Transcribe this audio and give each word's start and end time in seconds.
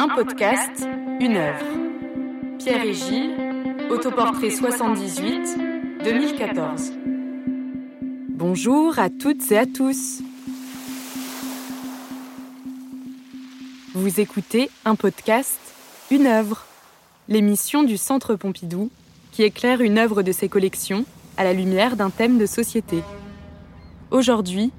Un 0.00 0.06
podcast, 0.10 0.86
une 1.18 1.36
œuvre. 1.36 1.66
Pierre 2.60 2.84
et 2.84 2.94
Gilles, 2.94 3.34
autoportrait 3.90 4.50
78, 4.50 5.58
2014. 6.04 6.92
Bonjour 8.28 8.96
à 9.00 9.10
toutes 9.10 9.50
et 9.50 9.58
à 9.58 9.66
tous. 9.66 10.22
Vous 13.94 14.20
écoutez 14.20 14.70
un 14.84 14.94
podcast, 14.94 15.58
une 16.12 16.28
œuvre, 16.28 16.64
l'émission 17.28 17.82
du 17.82 17.96
Centre 17.96 18.36
Pompidou 18.36 18.90
qui 19.32 19.42
éclaire 19.42 19.80
une 19.80 19.98
œuvre 19.98 20.22
de 20.22 20.30
ses 20.30 20.48
collections 20.48 21.06
à 21.36 21.42
la 21.42 21.52
lumière 21.52 21.96
d'un 21.96 22.10
thème 22.10 22.38
de 22.38 22.46
société. 22.46 23.02
Aujourd'hui, 24.12 24.70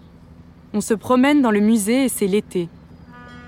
on 0.73 0.79
se 0.79 0.93
promène 0.93 1.41
dans 1.41 1.51
le 1.51 1.59
musée 1.59 2.05
et 2.05 2.09
c'est 2.09 2.25
l'été. 2.25 2.69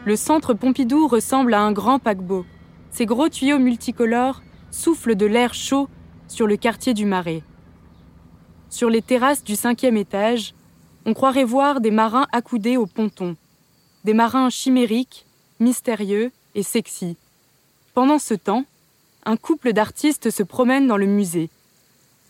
Le 0.04 0.16
centre 0.16 0.56
Pompidou 0.56 1.08
ressemble 1.08 1.54
à 1.54 1.62
un 1.62 1.72
grand 1.72 2.00
paquebot. 2.00 2.44
Ses 2.90 3.06
gros 3.06 3.30
tuyaux 3.30 3.60
multicolores 3.60 4.42
soufflent 4.72 5.14
de 5.14 5.28
l'air 5.28 5.54
chaud 5.54 5.88
sur 6.28 6.48
le 6.48 6.58
quartier 6.58 6.96
du 6.96 7.06
Marais. 7.06 7.44
Sur 8.72 8.90
les 8.90 9.04
terrasses 9.04 9.44
du 9.44 9.56
cinquième 9.56 9.98
étage, 9.98 10.56
on 11.06 11.14
croirait 11.14 11.44
voir 11.44 11.82
des 11.82 11.92
marins 11.92 12.26
accoudés 12.32 12.78
au 12.78 12.88
ponton. 12.88 13.36
Des 14.04 14.16
marins 14.16 14.50
chimériques, 14.50 15.28
mystérieux 15.60 16.32
et 16.56 16.64
sexy. 16.64 17.16
Pendant 17.94 18.18
ce 18.18 18.34
temps, 18.34 18.66
un 19.26 19.38
couple 19.38 19.72
d'artistes 19.72 20.32
se 20.32 20.42
promène 20.42 20.88
dans 20.88 20.98
le 20.98 21.06
musée. 21.06 21.52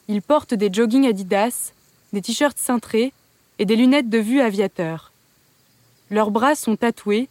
Ils 0.10 0.22
portent 0.22 0.54
des 0.54 0.74
joggings 0.74 1.08
Adidas, 1.08 1.72
des 2.12 2.22
t-shirts 2.22 2.58
cintrés 2.58 3.14
et 3.60 3.66
des 3.66 3.78
lunettes 3.78 4.10
de 4.10 4.18
vue 4.18 4.42
aviateur. 4.42 5.14
Leurs 6.10 6.32
bras 6.32 6.56
sont 6.56 6.76
tatoués 6.76 7.30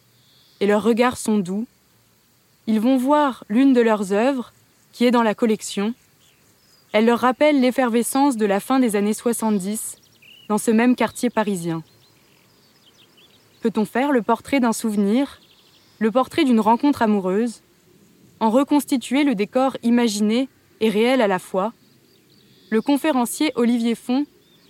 et 0.61 0.67
leurs 0.67 0.83
regards 0.83 1.17
sont 1.17 1.39
doux. 1.39 1.65
Ils 2.67 2.79
vont 2.79 2.95
voir 2.95 3.43
l'une 3.49 3.73
de 3.73 3.81
leurs 3.81 4.13
œuvres, 4.13 4.53
qui 4.93 5.05
est 5.05 5.11
dans 5.11 5.23
la 5.23 5.35
collection. 5.35 5.93
Elle 6.93 7.05
leur 7.05 7.19
rappelle 7.19 7.59
l'effervescence 7.59 8.37
de 8.37 8.45
la 8.45 8.59
fin 8.59 8.79
des 8.79 8.95
années 8.95 9.15
70 9.15 9.97
dans 10.47 10.59
ce 10.59 10.69
même 10.69 10.95
quartier 10.95 11.29
parisien. 11.29 11.83
Peut-on 13.61 13.85
faire 13.85 14.11
le 14.11 14.21
portrait 14.21 14.59
d'un 14.59 14.73
souvenir, 14.73 15.41
le 15.99 16.11
portrait 16.11 16.43
d'une 16.43 16.59
rencontre 16.59 17.01
amoureuse, 17.01 17.61
en 18.39 18.49
reconstituer 18.49 19.23
le 19.23 19.33
décor 19.33 19.77
imaginé 19.81 20.47
et 20.79 20.89
réel 20.89 21.21
à 21.21 21.27
la 21.27 21.39
fois? 21.39 21.73
Le 22.69 22.81
conférencier 22.81 23.51
Olivier 23.55 23.95
Font 23.95 24.25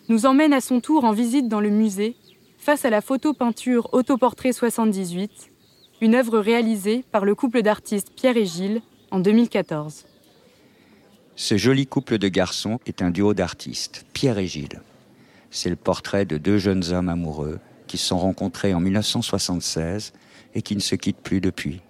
nous 0.07 0.25
emmène 0.25 0.53
à 0.53 0.61
son 0.61 0.79
tour 0.79 1.03
en 1.03 1.11
visite 1.11 1.49
dans 1.49 1.61
le 1.61 1.69
musée 1.69 2.16
face 2.57 2.85
à 2.85 2.89
la 2.89 3.01
photo-peinture 3.01 3.89
Autoportrait 3.94 4.53
78 4.53 5.50
une 6.02 6.16
œuvre 6.16 6.39
réalisée 6.39 7.05
par 7.11 7.25
le 7.25 7.35
couple 7.35 7.61
d'artistes 7.61 8.11
Pierre 8.16 8.35
et 8.35 8.45
Gilles 8.45 8.81
en 9.11 9.19
2014. 9.19 10.05
Ce 11.35 11.57
joli 11.57 11.85
couple 11.85 12.17
de 12.17 12.27
garçons 12.27 12.80
est 12.88 13.03
un 13.03 13.11
duo 13.11 13.35
d'artistes, 13.35 14.05
Pierre 14.11 14.39
et 14.39 14.47
Gilles. 14.47 14.81
C'est 15.52 15.69
le 15.69 15.75
portrait 15.75 16.25
de 16.25 16.38
deux 16.38 16.57
jeunes 16.57 16.91
hommes 16.91 17.09
amoureux 17.09 17.59
qui 17.85 17.97
se 17.97 18.07
sont 18.07 18.17
rencontrés 18.17 18.73
en 18.73 18.79
1976 18.79 20.13
et 20.55 20.61
qui 20.63 20.75
ne 20.75 20.81
se 20.81 20.95
quittent 20.95 21.22
plus 21.22 21.39
depuis. 21.39 21.81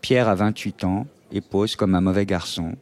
Pierre 0.00 0.28
a 0.28 0.36
28 0.36 0.84
ans 0.84 1.06
et 1.32 1.40
pose 1.40 1.74
comme 1.74 1.96
un 1.96 2.00
mauvais 2.00 2.26
garçon, 2.26 2.76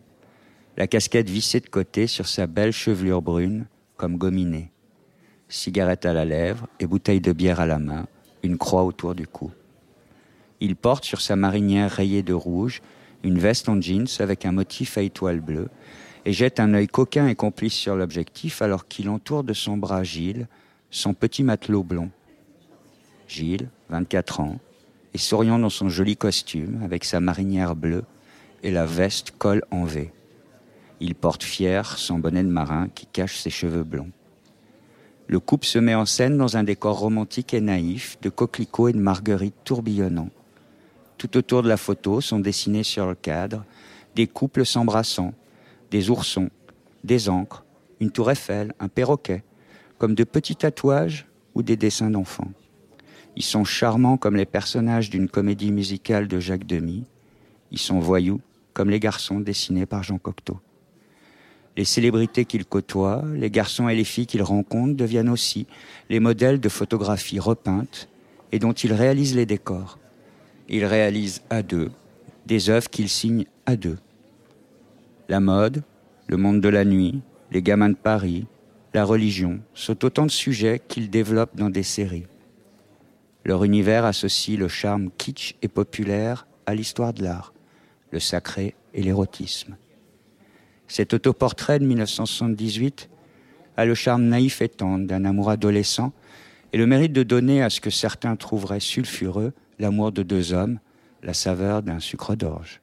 la 0.77 0.87
casquette 0.87 1.31
vissée 1.31 1.61
de 1.61 1.69
côté 1.69 2.07
sur 2.07 2.29
sa 2.29 2.47
belle 2.47 2.73
chevelure 2.73 3.23
brune 3.23 3.67
comme 3.97 4.19
gominée. 4.19 4.71
Cigarette 5.49 6.05
à 6.05 6.13
la 6.13 6.25
lèvre 6.25 6.67
et 6.79 6.87
bouteille 6.87 7.21
de 7.21 7.33
bière 7.33 7.61
à 7.61 7.67
la 7.67 7.79
main, 7.79 8.07
une 8.43 8.59
croix 8.59 8.85
autour 8.85 9.15
du 9.15 9.27
cou. 9.27 9.51
Il 10.61 10.77
porte 10.77 11.05
sur 11.05 11.21
sa 11.21 11.37
marinière 11.37 11.91
rayée 11.91 12.23
de 12.23 12.35
rouge 12.35 12.83
une 13.23 13.39
veste 13.39 13.69
en 13.69 13.81
jeans 13.81 14.07
avec 14.19 14.45
un 14.45 14.53
motif 14.53 14.99
à 14.99 15.03
étoile 15.03 15.41
bleue 15.41 15.69
et 16.25 16.33
jette 16.33 16.61
un 16.61 16.75
œil 16.75 16.87
coquin 16.87 17.29
et 17.29 17.35
complice 17.35 17.75
sur 17.75 17.97
l'objectif 17.97 18.61
alors 18.63 18.87
qu'il 18.87 19.09
entoure 19.09 19.45
de 19.45 19.55
son 19.55 19.77
bras 19.77 20.05
Gilles, 20.05 20.49
son 20.91 21.15
petit 21.15 21.43
matelot 21.43 21.83
blond. 21.83 22.11
Gilles, 23.27 23.69
24 23.89 24.41
ans, 24.41 24.59
est 25.15 25.19
souriant 25.19 25.59
dans 25.59 25.71
son 25.71 25.89
joli 25.89 26.17
costume 26.17 26.83
avec 26.85 27.05
sa 27.05 27.21
marinière 27.21 27.75
bleue 27.75 28.05
et 28.63 28.71
la 28.71 28.87
veste 28.87 29.33
colle 29.39 29.63
en 29.71 29.85
V. 29.85 30.13
Il 31.01 31.15
porte 31.15 31.43
fier 31.43 31.97
son 31.97 32.19
bonnet 32.19 32.43
de 32.43 32.49
marin 32.49 32.89
qui 32.95 33.07
cache 33.07 33.39
ses 33.39 33.51
cheveux 33.51 33.85
blonds. 33.85 34.11
Le 35.27 35.41
couple 35.41 35.67
se 35.67 35.79
met 35.79 35.95
en 35.95 36.05
scène 36.05 36.37
dans 36.37 36.57
un 36.57 36.65
décor 36.65 36.99
romantique 36.99 37.55
et 37.55 37.61
naïf 37.61 38.19
de 38.21 38.29
coquelicots 38.29 38.89
et 38.89 38.93
de 38.93 38.99
marguerites 38.99 39.65
tourbillonnants. 39.65 40.31
Tout 41.21 41.37
autour 41.37 41.63
de 41.63 41.69
la 41.69 41.77
photo 41.77 42.23
sont 42.23 42.39
dessinés 42.39 42.83
sur 42.83 43.07
le 43.07 43.15
cadre 43.15 43.67
des 44.17 44.27
couples 44.27 44.65
s'embrassant, 44.65 45.35
des 45.91 46.09
oursons, 46.09 46.49
des 47.05 47.29
encres, 47.29 47.63
une 48.01 48.11
tour 48.11 48.31
Eiffel, 48.31 48.73
un 48.81 48.89
perroquet, 48.89 49.45
comme 49.99 50.15
de 50.15 50.25
petits 50.25 50.57
tatouages 50.57 51.27
ou 51.55 51.63
des 51.63 51.77
dessins 51.77 52.09
d'enfants. 52.09 52.51
Ils 53.37 53.43
sont 53.43 53.65
charmants 53.65 54.17
comme 54.17 54.35
les 54.35 54.47
personnages 54.47 55.11
d'une 55.11 55.29
comédie 55.29 55.73
musicale 55.73 56.27
de 56.27 56.41
Jacques 56.41 56.67
Demy. 56.67 57.05
Ils 57.71 57.79
sont 57.79 58.01
voyous 58.01 58.41
comme 58.73 58.89
les 58.89 58.99
garçons 58.99 59.41
dessinés 59.41 59.85
par 59.85 60.03
Jean 60.03 60.17
Cocteau. 60.17 60.59
Les 61.77 61.85
célébrités 61.85 62.47
qu'ils 62.47 62.65
côtoient, 62.65 63.25
les 63.35 63.51
garçons 63.51 63.91
et 63.91 63.95
les 63.95 64.05
filles 64.05 64.27
qu'ils 64.27 64.43
rencontrent 64.43 64.97
deviennent 64.97 65.29
aussi 65.29 65.67
les 66.09 66.19
modèles 66.19 66.61
de 66.61 66.69
photographies 66.71 67.41
repeintes 67.41 68.09
et 68.53 68.59
dont 68.59 68.73
ils 68.73 68.95
réalisent 68.95 69.37
les 69.37 69.45
décors. 69.45 69.99
Il 70.73 70.85
réalise 70.85 71.43
à 71.51 71.63
deux 71.63 71.91
des 72.47 72.71
œuvres 72.71 72.89
qu'il 72.89 73.09
signe 73.09 73.45
à 73.67 73.77
deux. 73.77 73.99
La 75.29 75.41
mode, 75.41 75.83
le 76.29 76.37
monde 76.37 76.61
de 76.61 76.69
la 76.69 76.85
nuit, 76.85 77.21
les 77.51 77.61
gamins 77.61 77.91
de 77.91 77.97
Paris, 77.97 78.47
la 78.95 79.05
religion 79.05 79.61
sont 79.75 80.05
autant 80.05 80.27
de 80.27 80.31
sujets 80.31 80.81
qu'il 80.89 81.11
développe 81.11 81.57
dans 81.57 81.71
des 81.71 81.83
séries. 81.83 82.27
Leur 83.45 83.65
univers 83.65 84.05
associe 84.05 84.59
le 84.59 84.69
charme 84.69 85.11
kitsch 85.17 85.55
et 85.63 85.69
populaire 85.69 86.47
à 86.67 86.75
l'histoire 86.75 87.13
de 87.13 87.25
l'art, 87.25 87.53
le 88.13 88.21
sacré 88.21 88.75
et 88.95 89.03
l'érotisme. 89.03 89.77
Cet 90.87 91.15
autoportrait 91.15 91.79
de 91.79 91.85
1978 91.85 93.09
a 93.77 93.85
le 93.85 93.95
charme 93.95 94.25
naïf 94.25 94.61
et 94.63 94.69
tendre 94.69 95.07
d'un 95.07 95.25
amour 95.25 95.51
adolescent 95.51 96.13
et 96.73 96.79
le 96.79 96.87
mérite 96.87 97.13
de 97.13 97.23
donner 97.23 97.63
à 97.63 97.71
ce 97.71 97.81
que 97.81 97.91
certains 97.91 98.37
trouveraient 98.37 98.81
sulfureux 98.81 99.53
l'amour 99.81 100.13
de 100.13 100.23
deux 100.23 100.53
hommes, 100.53 100.79
la 101.23 101.35
saveur 101.35 101.83
d'un 101.83 102.01
sucre 102.01 102.37
d'orge. 102.37 102.81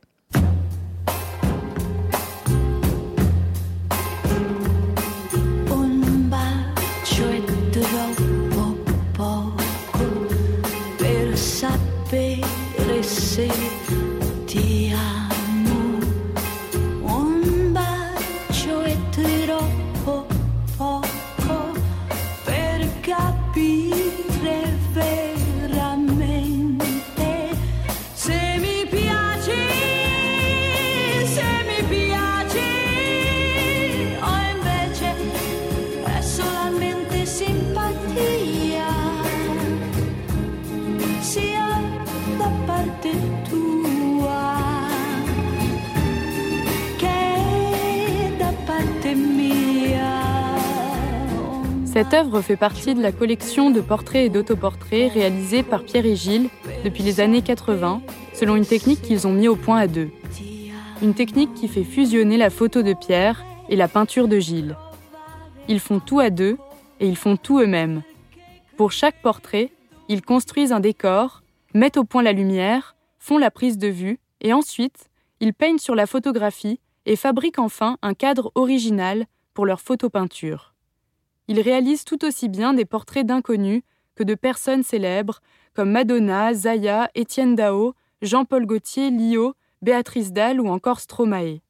Cette 51.98 52.14
œuvre 52.14 52.42
fait 52.42 52.58
partie 52.58 52.94
de 52.94 53.02
la 53.02 53.12
collection 53.12 53.72
de 53.72 53.82
portraits 53.82 54.28
et 54.28 54.30
d'autoportraits 54.30 55.12
réalisés 55.12 55.64
par 55.64 55.84
Pierre 55.84 56.06
et 56.06 56.16
Gilles 56.16 56.48
depuis 56.86 57.02
les 57.02 57.22
années 57.22 57.42
80, 57.42 58.04
selon 58.36 58.56
une 58.56 58.68
technique 58.68 59.02
qu'ils 59.02 59.26
ont 59.26 59.34
mis 59.34 59.48
au 59.48 59.56
point 59.56 59.80
à 59.80 59.88
deux. 59.88 60.12
Une 61.02 61.16
technique 61.16 61.56
qui 61.56 61.68
fait 61.68 61.84
fusionner 61.84 62.38
la 62.38 62.52
photo 62.52 62.84
de 62.84 62.94
Pierre 62.94 63.44
et 63.68 63.76
la 63.76 63.88
peinture 63.88 64.28
de 64.28 64.38
Gilles. 64.38 64.78
Ils 65.68 65.80
font 65.80 66.00
tout 66.00 66.20
à 66.20 66.30
deux 66.30 66.60
et 67.00 67.08
ils 67.08 67.18
font 67.18 67.36
tout 67.36 67.58
eux-mêmes. 67.62 68.04
Pour 68.76 68.92
chaque 68.92 69.20
portrait, 69.24 69.72
ils 70.08 70.22
construisent 70.22 70.74
un 70.74 70.80
décor, 70.80 71.42
mettent 71.74 71.98
au 71.98 72.04
point 72.04 72.22
la 72.22 72.32
lumière, 72.32 72.96
font 73.18 73.40
la 73.40 73.50
prise 73.50 73.80
de 73.80 73.88
vue 73.88 74.20
et 74.42 74.54
ensuite, 74.54 75.10
ils 75.40 75.56
peignent 75.56 75.80
sur 75.80 75.96
la 75.96 76.06
photographie 76.06 76.80
et 77.08 77.16
fabriquent 77.16 77.58
enfin 77.58 77.98
un 78.04 78.14
cadre 78.14 78.52
original 78.54 79.26
pour 79.56 79.66
leur 79.66 79.82
photopeinture 79.82 80.76
il 81.48 81.62
réalise 81.62 82.04
tout 82.04 82.26
aussi 82.26 82.50
bien 82.50 82.74
des 82.74 82.86
portraits 82.86 83.26
d'inconnus 83.26 83.82
que 84.16 84.24
de 84.24 84.36
personnes 84.36 84.84
célèbres 84.84 85.42
comme 85.74 85.92
Madonna, 85.92 86.54
Zaya, 86.54 87.10
Étienne 87.14 87.56
Dao, 87.56 87.94
Jean-Paul 88.22 88.66
Gaultier, 88.66 89.12
Lio, 89.12 89.54
Béatrice 89.82 90.34
Dalle 90.34 90.60
ou 90.60 90.68
encore 90.68 91.00
Stromae. 91.00 91.62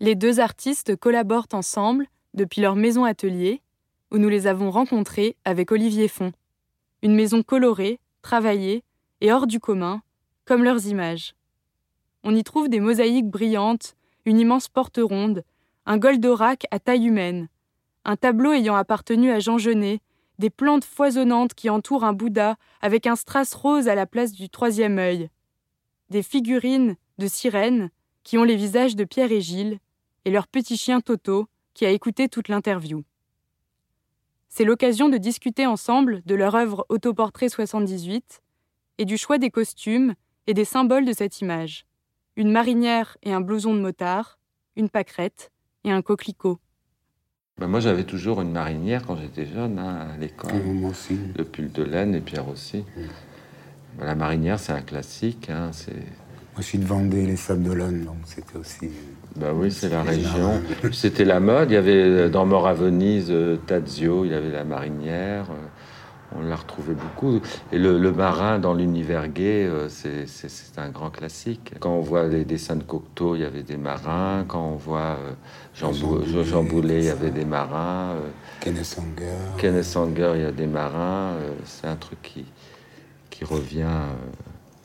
Les 0.00 0.16
deux 0.16 0.40
artistes 0.40 0.96
collaborent 0.96 1.46
ensemble 1.52 2.06
depuis 2.34 2.60
leur 2.60 2.74
maison 2.74 3.04
atelier, 3.04 3.62
où 4.10 4.18
nous 4.18 4.28
les 4.28 4.46
avons 4.46 4.70
rencontrés 4.70 5.36
avec 5.44 5.70
Olivier 5.70 6.08
Font. 6.08 6.32
Une 7.02 7.14
maison 7.14 7.42
colorée, 7.42 8.00
travaillée 8.22 8.82
et 9.20 9.32
hors 9.32 9.46
du 9.46 9.60
commun, 9.60 10.02
comme 10.44 10.64
leurs 10.64 10.86
images. 10.86 11.34
On 12.24 12.34
y 12.34 12.42
trouve 12.42 12.68
des 12.68 12.80
mosaïques 12.80 13.30
brillantes, 13.30 13.94
une 14.24 14.40
immense 14.40 14.68
porte 14.68 14.98
ronde, 15.00 15.44
un 15.86 15.98
goldorak 15.98 16.66
à 16.70 16.80
taille 16.80 17.06
humaine, 17.06 17.48
un 18.04 18.16
tableau 18.16 18.52
ayant 18.52 18.76
appartenu 18.76 19.30
à 19.30 19.40
Jean 19.40 19.58
Genet, 19.58 20.00
des 20.38 20.50
plantes 20.50 20.84
foisonnantes 20.84 21.54
qui 21.54 21.70
entourent 21.70 22.04
un 22.04 22.12
Bouddha 22.12 22.56
avec 22.80 23.06
un 23.06 23.16
strass 23.16 23.54
rose 23.54 23.88
à 23.88 23.94
la 23.94 24.06
place 24.06 24.32
du 24.32 24.48
troisième 24.48 24.98
œil, 24.98 25.30
des 26.10 26.22
figurines 26.22 26.96
de 27.18 27.26
sirènes 27.26 27.90
qui 28.24 28.38
ont 28.38 28.44
les 28.44 28.56
visages 28.56 28.96
de 28.96 29.04
Pierre 29.04 29.32
et 29.32 29.40
Gilles, 29.40 29.78
et 30.24 30.30
leur 30.30 30.48
petit 30.48 30.76
chien 30.76 31.00
Toto 31.00 31.46
qui 31.74 31.84
a 31.86 31.90
écouté 31.90 32.28
toute 32.28 32.48
l'interview. 32.48 33.04
C'est 34.48 34.64
l'occasion 34.64 35.08
de 35.08 35.18
discuter 35.18 35.66
ensemble 35.66 36.22
de 36.24 36.34
leur 36.34 36.54
œuvre 36.54 36.86
Autoportrait 36.88 37.48
78 37.48 38.40
et 38.98 39.04
du 39.04 39.18
choix 39.18 39.38
des 39.38 39.50
costumes 39.50 40.14
et 40.46 40.54
des 40.54 40.64
symboles 40.64 41.04
de 41.04 41.12
cette 41.12 41.40
image. 41.40 41.86
Une 42.36 42.52
marinière 42.52 43.16
et 43.22 43.32
un 43.32 43.40
blouson 43.40 43.74
de 43.74 43.80
motard, 43.80 44.38
une 44.76 44.88
pâquerette 44.88 45.50
et 45.82 45.90
un 45.90 46.02
coquelicot. 46.02 46.58
Ben 47.60 47.68
moi, 47.68 47.78
j'avais 47.78 48.02
toujours 48.02 48.40
une 48.42 48.50
marinière 48.50 49.02
quand 49.06 49.16
j'étais 49.16 49.46
jeune, 49.46 49.78
hein, 49.78 50.08
à 50.12 50.18
l'école. 50.18 50.54
Moi 50.64 50.90
aussi. 50.90 51.16
Le 51.38 51.44
pull 51.44 51.70
de 51.70 51.84
laine 51.84 52.12
et 52.12 52.20
Pierre 52.20 52.48
aussi. 52.48 52.84
Ben, 53.96 54.06
la 54.06 54.16
marinière, 54.16 54.58
c'est 54.58 54.72
un 54.72 54.80
classique. 54.80 55.50
Hein, 55.50 55.68
c'est... 55.70 55.92
Moi, 55.92 56.58
je 56.58 56.62
suis 56.62 56.78
de 56.78 56.84
Vendée, 56.84 57.24
les 57.24 57.36
Sables 57.36 57.62
d'Olonne, 57.62 58.04
donc 58.04 58.16
c'était 58.24 58.56
aussi. 58.56 58.90
Ben 59.36 59.52
oui, 59.54 59.70
c'est 59.70 59.88
la 59.88 60.02
région. 60.02 60.60
C'était 60.92 61.24
la 61.24 61.38
mode. 61.38 61.70
Il 61.70 61.74
y 61.74 61.76
avait 61.76 62.28
dans 62.28 62.44
Mort 62.44 62.66
à 62.66 62.74
Venise, 62.74 63.28
euh, 63.30 63.56
Tazio, 63.56 64.24
il 64.24 64.32
y 64.32 64.34
avait 64.34 64.50
la 64.50 64.64
marinière. 64.64 65.46
On 66.36 66.42
l'a 66.42 66.56
retrouvé 66.56 66.94
beaucoup. 66.94 67.40
Et 67.70 67.78
le, 67.78 67.98
le 67.98 68.12
marin 68.12 68.58
dans 68.58 68.74
l'univers 68.74 69.28
gay, 69.28 69.64
euh, 69.66 69.88
c'est, 69.88 70.26
un 70.76 70.88
grand 70.88 71.10
classique. 71.10 71.72
Quand 71.78 71.92
on 71.92 72.00
voit 72.00 72.26
les 72.26 72.44
dessins 72.44 72.74
de 72.76 72.82
Cocteau, 72.82 73.36
il 73.36 73.42
y 73.42 73.44
avait 73.44 73.62
des 73.62 73.76
marins. 73.76 74.44
Quand 74.48 74.66
on 74.66 74.74
voit 74.76 75.16
euh, 75.20 75.32
Jean, 75.74 75.92
Jean 75.92 76.06
Bou- 76.08 76.18
Boulet, 76.18 76.44
Jean 76.44 76.62
Boulet, 76.64 76.98
il 76.98 77.04
y 77.04 77.08
avait 77.10 77.30
des 77.30 77.44
marins. 77.44 78.14
euh, 78.16 78.28
Kenneth 78.60 78.84
Sanger. 78.84 79.36
Kenneth 79.58 79.84
Sanger, 79.84 80.32
il 80.34 80.42
y 80.42 80.44
a 80.46 80.50
des 80.52 80.66
marins. 80.66 81.34
c'est 81.64 81.86
un 81.86 81.96
truc 81.96 82.20
qui, 82.22 82.44
qui 83.30 83.44
revient, 83.44 83.86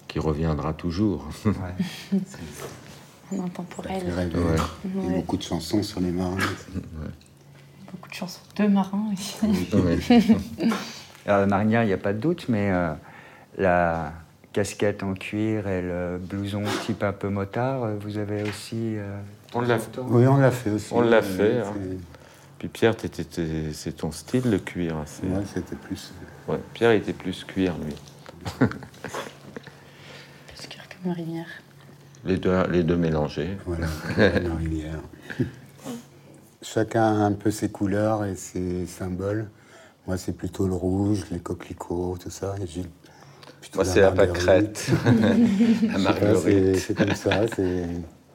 qui 0.07 0.19
reviendra 0.19 0.73
toujours. 0.73 1.25
En 3.31 3.43
intemporel. 3.43 4.03
qui 4.03 4.11
rêvait. 4.11 4.37
Ouais. 4.37 4.55
Il 4.85 4.95
y 4.95 5.05
a 5.05 5.07
Ouais. 5.09 5.15
beaucoup 5.15 5.37
de 5.37 5.43
chansons 5.43 5.81
sur 5.83 5.99
les 5.99 6.11
marins. 6.11 6.37
Beaucoup 7.91 8.09
de 8.09 8.13
chansons 8.13 8.41
de 8.55 8.67
marins 8.67 9.05
aussi. 9.13 9.35
Alors, 11.25 11.39
la 11.41 11.45
marinière, 11.47 11.83
il 11.83 11.87
n'y 11.87 11.93
a 11.93 11.97
pas 11.97 12.13
de 12.13 12.19
doute, 12.19 12.45
mais 12.49 12.71
euh, 12.71 12.91
la 13.57 14.13
casquette 14.53 15.03
en 15.03 15.13
cuir 15.13 15.67
et 15.67 15.81
le 15.81 16.17
blouson 16.17 16.63
type 16.85 17.03
un 17.03 17.13
peu 17.13 17.29
motard, 17.29 17.83
euh, 17.83 17.95
vous 17.99 18.17
avez 18.17 18.43
aussi. 18.43 18.95
euh, 18.97 19.19
On 19.53 19.61
l'a 19.61 19.77
Oui, 20.07 20.25
on 20.27 20.37
l'a 20.37 20.51
fait 20.51 20.71
aussi. 20.71 20.91
On 20.93 21.01
l'a 21.01 21.21
fait, 21.21 21.59
hein. 21.59 21.73
Puis 22.57 22.67
Pierre, 22.67 22.95
c'est 22.99 23.95
ton 23.95 24.11
style, 24.11 24.49
le 24.49 24.59
cuir. 24.59 24.95
hein, 24.97 25.05
Ouais, 25.23 25.43
c'était 25.53 25.75
plus. 25.75 26.11
Ouais, 26.47 26.59
Pierre 26.73 26.91
était 26.91 27.13
plus 27.13 27.43
cuir, 27.43 27.75
lui. 27.83 27.95
Plus 30.47 30.67
cœur 30.67 30.83
que 30.89 31.07
marinière. 31.07 31.45
Les 32.25 32.37
deux, 32.37 32.63
les 32.69 32.83
deux 32.83 32.95
mélangés. 32.97 33.57
Voilà, 33.65 33.87
marinière. 34.41 34.99
Chacun 36.61 37.03
a 37.03 37.25
un 37.25 37.31
peu 37.33 37.51
ses 37.51 37.69
couleurs 37.69 38.25
et 38.25 38.35
ses 38.35 38.85
symboles. 38.87 39.47
Moi, 40.07 40.17
c'est 40.17 40.33
plutôt 40.35 40.67
le 40.67 40.73
rouge, 40.73 41.25
les 41.31 41.39
coquelicots, 41.39 42.17
tout 42.21 42.29
ça. 42.29 42.55
Et 42.61 42.67
Gilles, 42.67 42.89
Moi, 43.75 43.85
c'est 43.85 44.01
la 44.01 44.11
pâquerette. 44.11 44.89
la 45.05 45.11
C'est 45.91 45.97
marguerite. 45.99 46.75
c'est 46.77 46.95
comme 46.97 47.15
ça, 47.15 47.45
c'est 47.55 47.85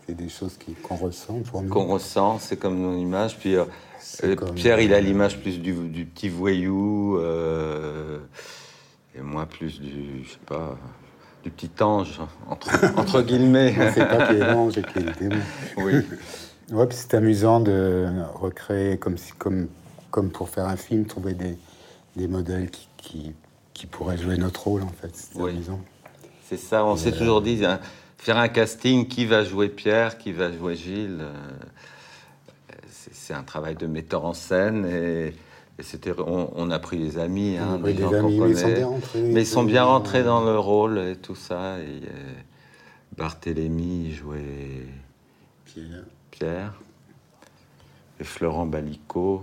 c'est 0.06 0.14
des 0.14 0.28
choses 0.28 0.58
qu'on 0.86 0.96
ressent 0.96 1.40
pour 1.50 1.62
nous. 1.62 1.70
Qu'on 1.70 1.86
ressent, 1.86 2.38
c'est 2.38 2.58
comme 2.58 2.78
nos 2.78 2.94
images. 2.96 3.38
Puis 3.38 3.56
euh, 3.56 3.64
C'est 3.98 4.26
euh, 4.32 4.34
comme- 4.34 4.54
Pierre, 4.54 4.78
il 4.80 4.92
a 4.92 5.00
l'image 5.00 5.40
plus 5.40 5.58
du, 5.60 5.72
du 5.72 6.04
petit 6.04 6.28
voyou. 6.28 7.16
euh, 7.18 8.18
et 9.16 9.22
moi, 9.22 9.46
plus 9.46 9.80
du, 9.80 10.22
je 10.24 10.30
sais 10.32 10.38
pas, 10.44 10.76
du 11.42 11.50
petit 11.50 11.70
ange, 11.82 12.20
entre, 12.50 12.68
entre 12.98 13.22
guillemets. 13.22 13.72
Sait 13.94 14.04
pas 14.06 14.26
qui 14.26 14.34
est 14.34 14.46
l'ange 14.52 14.76
et 14.76 14.82
qui 14.82 14.98
est 14.98 15.02
le 15.02 15.12
démon. 15.12 15.42
oui. 15.78 15.94
Ouais, 16.72 16.86
puis 16.86 16.96
c'est 17.00 17.14
amusant 17.14 17.60
de 17.60 18.06
recréer, 18.34 18.98
comme, 18.98 19.16
si, 19.16 19.32
comme, 19.32 19.68
comme 20.14 20.30
pour 20.30 20.48
faire 20.48 20.66
un 20.68 20.76
film, 20.76 21.06
trouver 21.06 21.34
des, 21.34 21.58
des 22.14 22.28
modèles 22.28 22.70
qui, 22.70 22.88
qui, 22.98 23.32
qui 23.72 23.86
pourraient 23.86 24.16
jouer 24.16 24.36
notre 24.36 24.62
rôle, 24.62 24.82
en 24.84 24.88
fait. 25.00 25.10
C'est 25.12 25.36
Oui. 25.36 25.50
amusant. 25.50 25.80
C'est 26.44 26.56
ça, 26.56 26.84
on 26.84 26.96
s'est 26.96 27.10
toujours 27.10 27.42
dit, 27.42 27.64
hein, 27.64 27.80
faire 28.16 28.38
un 28.38 28.46
casting, 28.46 29.08
qui 29.08 29.26
va 29.26 29.42
jouer 29.42 29.68
Pierre, 29.68 30.16
qui 30.16 30.30
va 30.30 30.52
jouer 30.52 30.76
Gilles, 30.76 31.18
euh, 31.20 31.32
c'est 33.10 33.34
un 33.34 33.42
travail 33.42 33.74
de 33.74 33.88
metteur 33.88 34.24
en 34.24 34.34
scène 34.34 34.86
et, 34.86 35.34
et 35.80 35.82
c'était, 35.82 36.12
on, 36.16 36.48
on 36.54 36.70
a 36.70 36.78
pris 36.78 36.98
des 36.98 37.18
amis, 37.18 37.56
hein, 37.56 37.80
des 37.80 37.94
des 37.94 38.02
gens 38.02 38.12
amis, 38.12 38.38
mais 38.38 38.50
ils 38.50 38.56
sont 38.56 38.70
bien 38.72 38.86
rentrés. 38.86 39.20
Mais 39.20 39.40
ils 39.42 39.46
sont 39.46 39.64
bien 39.64 39.84
rentrés 39.84 40.22
dans 40.22 40.44
le 40.44 40.56
rôle 40.56 40.98
et 40.98 41.16
tout 41.16 41.34
ça. 41.34 41.80
Et, 41.80 41.82
euh, 41.82 42.32
Barthélemy 43.16 44.06
il 44.10 44.14
jouait 44.14 44.86
Pierre, 45.64 46.04
Pierre 46.30 46.74
et 48.20 48.24
Florent 48.24 48.66
Balico, 48.66 49.42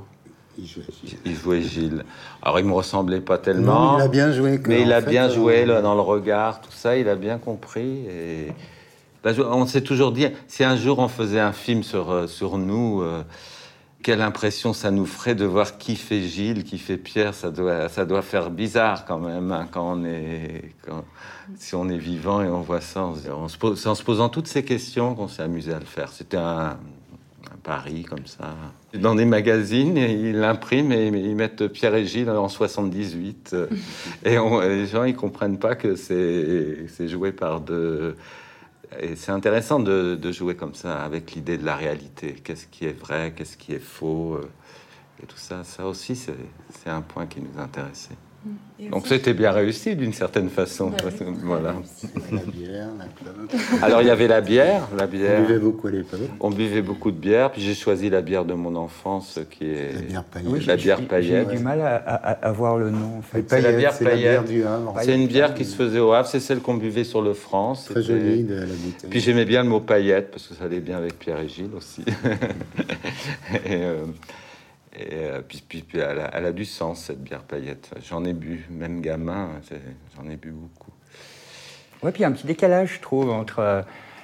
il 0.61 0.67
jouait. 0.67 0.83
il 1.25 1.35
jouait 1.35 1.61
Gilles. 1.61 2.05
Alors 2.41 2.59
il 2.59 2.65
me 2.65 2.73
ressemblait 2.73 3.19
pas 3.21 3.37
tellement. 3.37 3.93
mais 3.97 4.03
il 4.03 4.05
a 4.05 4.07
bien 4.09 4.31
joué. 4.31 4.57
quoi. 4.59 4.67
Mais 4.69 4.81
il 4.83 4.93
a 4.93 5.01
fait, 5.01 5.09
bien 5.09 5.25
euh, 5.29 5.33
joué 5.33 5.65
là, 5.65 5.81
dans 5.81 5.95
le 5.95 6.01
regard, 6.01 6.61
tout 6.61 6.71
ça, 6.71 6.95
il 6.97 7.09
a 7.09 7.15
bien 7.15 7.37
compris. 7.37 8.05
Et... 8.07 8.47
Ben, 9.23 9.33
je- 9.33 9.41
on 9.41 9.65
s'est 9.67 9.81
toujours 9.81 10.11
dit, 10.11 10.27
si 10.47 10.63
un 10.63 10.75
jour 10.77 10.99
on 10.99 11.07
faisait 11.07 11.39
un 11.39 11.51
film 11.53 11.83
sur, 11.83 12.11
euh, 12.11 12.27
sur 12.27 12.57
nous, 12.57 13.01
euh, 13.01 13.23
quelle 14.03 14.21
impression 14.21 14.73
ça 14.73 14.89
nous 14.89 15.05
ferait 15.05 15.35
de 15.35 15.45
voir 15.45 15.77
qui 15.77 15.95
fait 15.95 16.21
Gilles, 16.21 16.63
qui 16.63 16.79
fait 16.79 16.97
Pierre, 16.97 17.35
ça 17.35 17.51
doit, 17.51 17.87
ça 17.87 18.03
doit 18.05 18.23
faire 18.23 18.49
bizarre 18.49 19.05
quand 19.05 19.19
même, 19.19 19.51
hein, 19.51 19.67
quand 19.71 19.93
on 19.97 20.03
est, 20.05 20.73
quand- 20.83 21.03
si 21.57 21.75
on 21.75 21.87
est 21.89 21.97
vivant 21.99 22.41
et 22.41 22.47
on 22.47 22.61
voit 22.61 22.81
ça. 22.81 23.03
On 23.03 23.15
se- 23.15 23.29
on 23.29 23.47
se 23.47 23.57
pose- 23.57 23.79
C'est 23.79 23.89
en 23.89 23.95
se 23.95 24.03
posant 24.03 24.29
toutes 24.29 24.47
ces 24.47 24.63
questions 24.63 25.13
qu'on 25.15 25.27
s'est 25.27 25.43
amusé 25.43 25.71
à 25.73 25.79
le 25.79 25.85
faire. 25.85 26.09
C'était 26.11 26.37
un, 26.37 26.77
un 27.61 27.69
pari 27.69 28.03
comme 28.03 28.25
ça. 28.25 28.55
Dans 28.93 29.15
des 29.15 29.25
magazines, 29.25 29.97
ils 29.97 30.35
l'impriment 30.37 30.91
et 30.91 31.07
ils 31.07 31.35
mettent 31.35 31.67
Pierre 31.67 31.95
et 31.95 32.05
Gilles 32.05 32.29
en 32.29 32.49
78. 32.49 33.51
euh, 33.53 33.67
et 34.25 34.37
on- 34.39 34.59
les 34.61 34.87
gens, 34.87 35.03
ils 35.03 35.15
comprennent 35.15 35.59
pas 35.59 35.75
que 35.75 35.95
c'est 35.95 37.07
joué 37.07 37.31
par 37.31 37.61
deux. 37.61 38.15
Et 38.99 39.15
c'est 39.15 39.31
intéressant 39.31 39.79
de, 39.79 40.15
de 40.15 40.31
jouer 40.31 40.55
comme 40.55 40.73
ça, 40.75 41.01
avec 41.03 41.31
l'idée 41.31 41.57
de 41.57 41.65
la 41.65 41.75
réalité. 41.75 42.33
Qu'est-ce 42.43 42.67
qui 42.67 42.85
est 42.85 42.99
vrai, 42.99 43.33
qu'est-ce 43.35 43.55
qui 43.55 43.73
est 43.73 43.79
faux, 43.79 44.35
euh, 44.35 44.49
et 45.23 45.25
tout 45.27 45.37
ça. 45.37 45.63
Ça 45.63 45.85
aussi, 45.85 46.15
c'est 46.15 46.89
un 46.89 47.01
point 47.01 47.25
qui 47.25 47.39
nous 47.39 47.61
intéressait. 47.61 48.15
Donc 48.89 49.05
c'était 49.05 49.35
bien 49.35 49.51
réussi 49.51 49.95
d'une 49.95 50.13
certaine 50.13 50.49
façon. 50.49 50.91
Voilà. 51.43 51.75
La 52.31 52.39
bière, 52.41 52.87
la 52.97 53.05
clope. 53.05 53.83
Alors 53.83 54.01
il 54.01 54.07
y 54.07 54.09
avait 54.09 54.27
la 54.27 54.41
bière, 54.41 54.87
la 54.97 55.03
On 55.03 55.07
bière. 55.07 55.41
buvait 55.41 55.59
beaucoup 55.59 55.87
à 55.87 55.91
l'époque. 55.91 56.19
On 56.39 56.49
buvait 56.49 56.81
beaucoup 56.81 57.11
de 57.11 57.17
bière, 57.17 57.51
puis 57.51 57.61
j'ai 57.61 57.75
choisi 57.75 58.09
la 58.09 58.21
bière 58.23 58.43
de 58.43 58.55
mon 58.55 58.75
enfance, 58.75 59.39
qui 59.51 59.65
est 59.65 59.93
La 59.93 60.01
bière 60.01 60.23
paillette. 60.23 60.51
Oui, 60.51 60.65
la 60.65 60.75
bière 60.75 60.97
j'ai- 60.99 61.05
paillette. 61.05 61.47
J'ai 61.51 61.57
du 61.57 61.63
mal 61.63 61.81
à, 61.81 61.95
à- 61.97 62.47
à 62.47 62.51
voir 62.51 62.77
le 62.79 62.89
nom, 62.89 63.19
en 63.19 63.21
fait. 63.21 63.45
C'est 63.47 63.61
la 63.61 63.73
bière 63.73 63.95
paillette. 63.99 64.41
C'est 65.03 65.13
une 65.15 65.27
bière 65.27 65.53
qui 65.53 65.63
se 65.65 65.75
faisait 65.75 65.99
au 65.99 66.11
Havre, 66.11 66.27
c'est 66.27 66.39
celle 66.39 66.61
qu'on 66.61 66.75
buvait 66.77 67.03
sur 67.03 67.21
le 67.21 67.33
France. 67.35 67.85
Très 67.91 68.01
jolie 68.01 68.43
de 68.43 68.55
la 68.55 68.65
bouteille. 68.65 69.09
Puis 69.11 69.19
j'aimais 69.19 69.45
bien 69.45 69.61
le 69.61 69.69
mot 69.69 69.81
paillette 69.81 70.31
parce 70.31 70.47
que 70.47 70.55
ça 70.55 70.63
allait 70.65 70.79
bien 70.79 70.97
avec 70.97 71.19
Pierre 71.19 71.39
et 71.39 71.47
Gilles 71.47 71.75
aussi. 71.77 72.03
et 73.65 73.75
euh, 73.83 74.05
et, 74.95 75.07
euh, 75.13 75.41
puis, 75.41 75.63
puis- 75.67 75.81
puis 75.83 75.99
elle, 75.99 76.19
a, 76.19 76.29
elle 76.33 76.45
a 76.45 76.51
du 76.51 76.65
sens 76.65 77.03
cette 77.05 77.21
bière 77.23 77.43
paillette. 77.43 77.91
J'en 78.07 78.23
ai 78.25 78.33
bu, 78.33 78.65
même 78.69 79.01
gamin, 79.01 79.49
j'en 80.17 80.29
ai 80.29 80.35
bu 80.35 80.51
beaucoup. 80.51 80.91
Ouais, 82.03 82.11
puis 82.11 82.19
il 82.19 82.23
y 82.23 82.25
a 82.25 82.29
un 82.29 82.31
petit 82.33 82.47
décalage, 82.47 82.95
je 82.95 82.99
trouve, 82.99 83.29
entre 83.29 83.59
euh, 83.59 83.81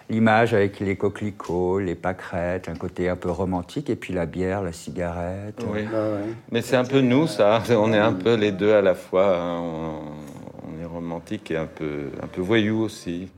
l'image 0.09 0.53
avec 0.53 0.79
les 0.79 0.95
coquelicots, 0.95 1.79
les 1.79 1.95
pâquerettes, 1.95 2.69
un 2.69 2.75
côté 2.75 3.07
un 3.07 3.15
peu 3.15 3.29
romantique, 3.29 3.89
et 3.89 3.95
puis 3.95 4.13
la 4.13 4.25
bière, 4.25 4.62
la 4.63 4.71
cigarette. 4.74 5.63
Oui. 5.67 5.86
Ah 5.93 6.09
ouais. 6.13 6.33
Mais 6.51 6.62
c'est 6.62 6.75
un 6.75 6.86
peu 6.86 7.01
nous, 7.01 7.27
ça. 7.27 7.62
On 7.69 7.93
est 7.93 8.00
un 8.00 8.13
peu 8.13 8.33
les 8.36 8.51
deux 8.51 8.74
à 8.74 8.81
la 8.81 8.95
fois. 8.95 9.38
hein. 9.38 9.59
On, 9.59 10.01
on 10.69 10.81
est 10.81 10.86
romantique 10.86 11.51
et 11.51 11.57
un 11.57 11.67
peu, 11.67 12.09
un 12.21 12.27
peu 12.27 12.41
voyou 12.41 12.79
aussi. 12.81 13.29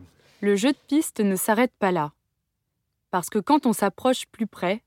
Le 0.42 0.56
jeu 0.56 0.70
de 0.72 0.78
piste 0.88 1.20
ne 1.20 1.36
s'arrête 1.36 1.74
pas 1.80 1.92
là. 1.92 2.14
Parce 3.12 3.30
que 3.30 3.40
quand 3.40 3.66
on 3.66 3.74
s'approche 3.74 4.26
plus 4.32 4.48
près, 4.48 4.82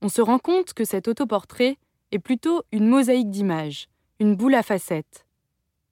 on 0.00 0.08
se 0.08 0.20
rend 0.20 0.38
compte 0.38 0.74
que 0.74 0.84
cet 0.84 1.08
autoportrait 1.08 1.76
est 2.12 2.18
plutôt 2.18 2.62
une 2.72 2.86
mosaïque 2.88 3.30
d'images, 3.30 3.88
une 4.20 4.36
boule 4.36 4.54
à 4.54 4.62
facettes. 4.62 5.26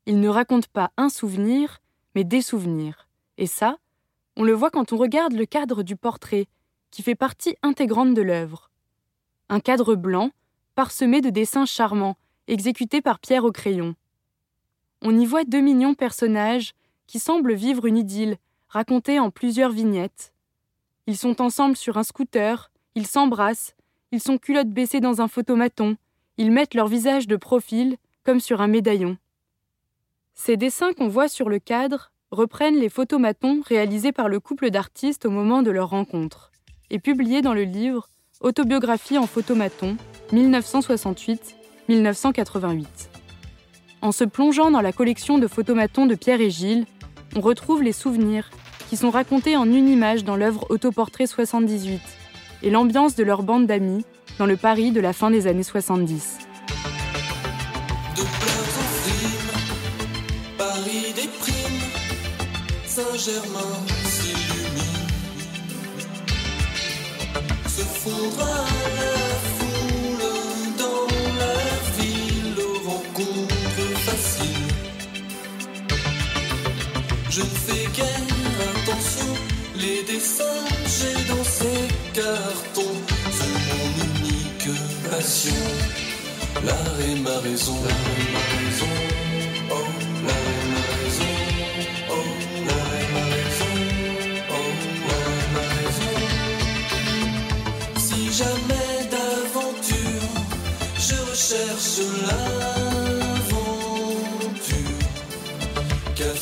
Il 0.07 0.21
ne 0.21 0.29
raconte 0.29 0.69
pas 0.69 0.93
un 0.97 1.09
souvenir, 1.09 1.81
mais 2.15 2.25
des 2.25 2.41
souvenirs. 2.41 3.09
Et 3.39 3.47
ça, 3.47 3.79
On 4.39 4.45
le 4.45 4.53
voit 4.53 4.71
quand 4.71 4.93
on 4.93 4.99
regarde 4.99 5.33
le 5.33 5.47
cadre 5.47 5.83
du 5.83 5.97
portrait, 5.97 6.47
qui 6.91 7.03
fait 7.03 7.15
partie 7.15 7.57
intégrante 7.63 8.13
de 8.13 8.21
l'œuvre. 8.21 8.71
Un 9.49 9.61
cadre 9.61 9.95
blanc, 9.95 10.31
parsemé 10.75 11.23
de 11.23 11.31
dessins 11.31 11.65
charmants, 11.65 12.19
exécutés 12.47 13.01
par 13.01 13.19
Pierre 13.19 13.45
au 13.45 13.53
crayon. 13.53 13.95
On 15.03 15.19
y 15.19 15.25
voit 15.25 15.45
deux 15.45 15.61
mignons 15.61 15.95
personnages 15.95 16.75
qui 17.07 17.19
semblent 17.19 17.55
vivre 17.55 17.87
une 17.87 17.97
idylle, 17.97 18.37
racontée 18.69 19.19
en 19.19 19.31
plusieurs 19.31 19.71
vignettes. 19.71 20.35
Ils 21.07 21.17
sont 21.17 21.41
ensemble 21.41 21.77
sur 21.77 21.97
un 21.97 22.03
scooter, 22.03 22.71
ils 22.95 23.07
s'embrassent, 23.07 23.75
ils 24.16 24.23
sont 24.23 24.38
culottes 24.38 24.70
baissées 24.70 25.00
dans 25.00 25.20
un 25.20 25.28
photomaton, 25.28 25.99
ils 26.38 26.50
mettent 26.50 26.73
leur 26.73 26.88
visage 26.88 27.26
de 27.26 27.37
profil, 27.37 27.99
comme 28.25 28.40
sur 28.40 28.62
un 28.62 28.66
médaillon. 28.66 29.18
Ces 30.35 30.56
dessins 30.56 30.94
qu'on 30.94 31.08
voit 31.08 31.28
sur 31.28 31.50
le 31.50 31.58
cadre 31.58 32.12
reprennent 32.30 32.78
les 32.78 32.88
photomatons 32.88 33.61
réalisés 33.66 34.12
par 34.12 34.30
le 34.30 34.40
couple 34.40 34.70
d'artistes 34.70 35.26
au 35.26 35.30
moment 35.30 35.61
de 35.61 35.70
leur 35.70 35.90
rencontre 35.90 36.50
et 36.88 36.99
publiés 36.99 37.42
dans 37.42 37.52
le 37.52 37.64
livre 37.64 38.08
Autobiographie 38.40 39.18
en 39.18 39.26
photomaton 39.26 39.99
1968-1988. 40.32 42.87
En 44.00 44.12
se 44.12 44.25
plongeant 44.25 44.70
dans 44.70 44.80
la 44.80 44.92
collection 44.92 45.37
de 45.37 45.46
photomatons 45.46 46.06
de 46.06 46.14
Pierre 46.14 46.40
et 46.40 46.49
Gilles, 46.49 46.87
on 47.35 47.42
retrouve 47.42 47.82
les 47.82 47.92
souvenirs 47.92 48.49
qui 48.88 48.96
sont 48.96 49.11
racontés 49.11 49.58
en 49.58 49.70
une 49.70 49.90
image 49.90 50.25
dans 50.25 50.37
l'œuvre 50.37 50.64
Autoportrait 50.70 51.26
78 51.26 52.00
et 52.63 52.71
l'ambiance 52.71 53.15
de 53.15 53.25
leur 53.25 53.43
bande 53.43 53.67
d'amis 53.67 54.05
dans 54.39 54.47
le 54.47 54.57
Paris 54.57 54.91
de 54.91 55.01
la 55.01 55.13
fin 55.13 55.31
des 55.31 55.47
années 55.47 55.63
70. 55.63 56.39
de 58.17 58.23
pleurs 58.23 58.75
en 58.81 58.89
frime, 59.01 59.51
Paris 60.59 61.13
déprime, 61.15 61.81
Saint-Germain 62.87 63.75
s'illumine, 64.05 65.09
se 67.67 67.83
fondra 67.83 68.65
la 68.99 69.17
foule 69.57 70.25
dans 70.79 71.07
la 71.41 71.57
ville 71.99 72.59
aux 72.59 72.79
rencontres 72.89 73.89
faciles. 74.07 74.73
Je 77.31 77.41
ne 77.41 77.47
fais 77.47 77.87
guère 77.95 78.07
attention, 78.75 79.33
les 79.87 80.02
dessins 80.02 80.64
j'ai 80.95 81.19
dans 81.33 81.47
ces 81.59 81.81
cartons 82.19 82.99
sont 83.38 83.59
mon 83.69 83.88
unique 84.09 84.71
passion. 85.09 85.64
L'art 86.66 87.00
est 87.09 87.19
ma 87.26 87.37
raison, 87.47 87.76
l'art 87.87 88.11
est 88.21 88.31
ma 88.37 88.45
raison. 88.55 88.95
Oh, 89.76 89.88
l'art 90.26 90.50
est 90.57 90.69
ma 90.75 90.83
raison. 90.99 91.35
Oh, 92.14 92.28
l'art 92.66 92.95
est 93.00 93.11
ma 93.16 93.25
raison. 93.35 93.75
Oh, 94.57 94.69
l'art 95.09 95.37
est 95.43 95.50
ma 95.57 95.64
raison. 95.78 96.16
Si 98.07 98.21
jamais 98.40 98.93
d'aventure, 99.14 100.33
je 101.07 101.16
recherche 101.31 101.99
l'aventure 102.26 102.66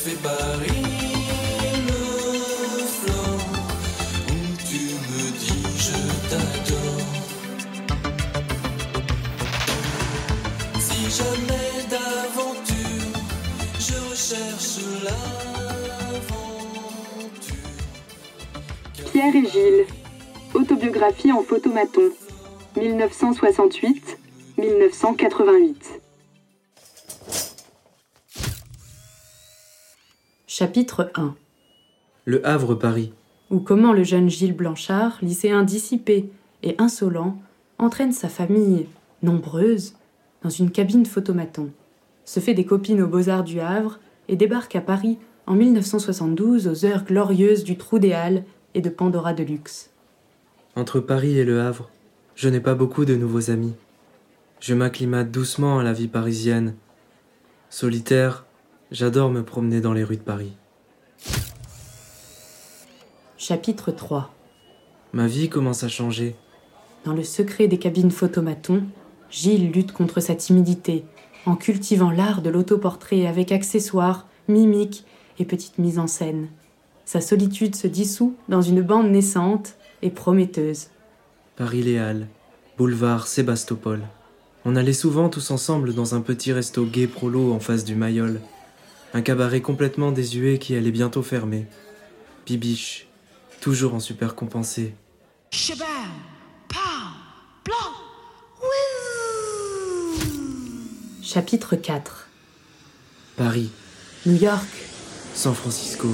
fait 0.05 0.19
Paris 0.23 1.04
Pierre 19.13 19.37
et 19.37 19.47
Gilles, 19.47 19.87
autobiographie 20.53 21.31
en 21.31 21.43
photomaton, 21.43 22.11
1968-1988. 22.77 25.77
Chapitre 30.49 31.13
1 31.15 31.37
Le 32.25 32.45
Havre-Paris. 32.45 33.13
Ou 33.51 33.61
comment 33.61 33.93
le 33.93 34.03
jeune 34.03 34.29
Gilles 34.29 34.57
Blanchard, 34.57 35.19
lycéen 35.23 35.63
dissipé 35.63 36.31
et 36.65 36.75
insolent, 36.79 37.39
entraîne 37.79 38.13
sa 38.13 38.29
famille, 38.29 38.89
nombreuse, 39.23 39.95
dans 40.43 40.51
une 40.51 40.73
cabine 40.73 41.07
photomaton, 41.07 41.71
se 42.25 42.41
fait 42.41 42.55
des 42.55 42.67
copines 42.67 43.03
aux 43.03 43.07
Beaux-Arts 43.07 43.45
du 43.45 43.61
Havre 43.61 44.01
et 44.29 44.37
débarque 44.37 44.77
à 44.77 44.81
Paris 44.81 45.19
en 45.47 45.55
1972 45.55 46.69
aux 46.69 46.85
heures 46.85 47.05
glorieuses 47.05 47.65
du 47.65 47.77
Trou 47.77 47.99
des 47.99 48.13
Halles 48.13 48.45
et 48.75 48.81
de 48.81 48.89
Pandora 48.91 49.35
de 49.35 49.43
Luxe. 49.43 49.91
Entre 50.77 51.01
Paris 51.01 51.39
et 51.39 51.45
Le 51.45 51.61
Havre, 51.61 51.91
je 52.35 52.49
n'ai 52.49 52.61
pas 52.61 52.75
beaucoup 52.75 53.05
de 53.05 53.15
nouveaux 53.15 53.51
amis. 53.51 53.75
Je 54.61 54.75
m'acclimate 54.75 55.31
doucement 55.31 55.79
à 55.79 55.83
la 55.83 55.93
vie 55.93 56.09
parisienne. 56.09 56.75
Solitaire, 57.71 58.47
j'adore 58.91 59.31
me 59.31 59.43
promener 59.43 59.81
dans 59.81 59.93
les 59.93 60.05
rues 60.05 60.17
de 60.17 60.23
Paris. 60.23 60.53
Chapitre 63.37 63.93
3 63.93 64.33
Ma 65.13 65.27
vie 65.27 65.49
commence 65.49 65.85
à 65.85 65.89
changer. 65.89 66.35
Dans 67.05 67.13
le 67.13 67.23
secret 67.23 67.69
des 67.69 67.79
cabines 67.79 68.11
photomaton, 68.11 68.85
Gilles 69.31 69.71
lutte 69.71 69.93
contre 69.93 70.21
sa 70.21 70.35
timidité 70.35 71.05
en 71.47 71.57
cultivant 71.57 72.11
l'art 72.11 72.43
de 72.43 72.51
l'autoportrait 72.51 73.27
avec 73.27 73.53
accessoires, 73.53 74.27
mimiques 74.49 75.05
et 75.39 75.45
petites 75.45 75.79
mises 75.79 75.99
en 75.99 76.07
scène. 76.07 76.49
Sa 77.05 77.21
solitude 77.21 77.75
se 77.75 77.87
dissout 77.87 78.35
dans 78.49 78.63
une 78.63 78.83
bande 78.83 79.11
naissante 79.11 79.75
et 80.03 80.11
prometteuse. 80.11 80.89
Paris-Les 81.57 81.99
Halles, 81.99 82.29
boulevard 82.79 83.27
Sébastopol. 83.27 84.03
On 84.65 84.77
allait 84.77 84.95
souvent 84.95 85.29
tous 85.29 85.51
ensemble 85.51 85.95
dans 85.95 86.15
un 86.15 86.21
petit 86.21 86.53
resto 86.53 86.85
gay 86.85 87.07
prolo 87.07 87.53
en 87.53 87.61
face 87.61 87.85
du 87.85 87.95
Mayol. 87.95 88.41
Un 89.13 89.21
cabaret 89.21 89.61
complètement 89.61 90.11
désuet 90.11 90.59
qui 90.59 90.75
allait 90.75 90.91
bientôt 90.91 91.23
fermer. 91.23 91.67
Bibiche, 92.47 93.07
toujours 93.61 93.95
en 93.95 94.01
super 94.01 94.35
compensé. 94.35 94.95
Blanc, 97.65 98.04
Chapitre 101.25 101.75
4 101.75 102.29
Paris, 103.39 103.71
New 104.27 104.35
York, 104.35 104.69
San 105.33 105.55
Francisco, 105.55 106.09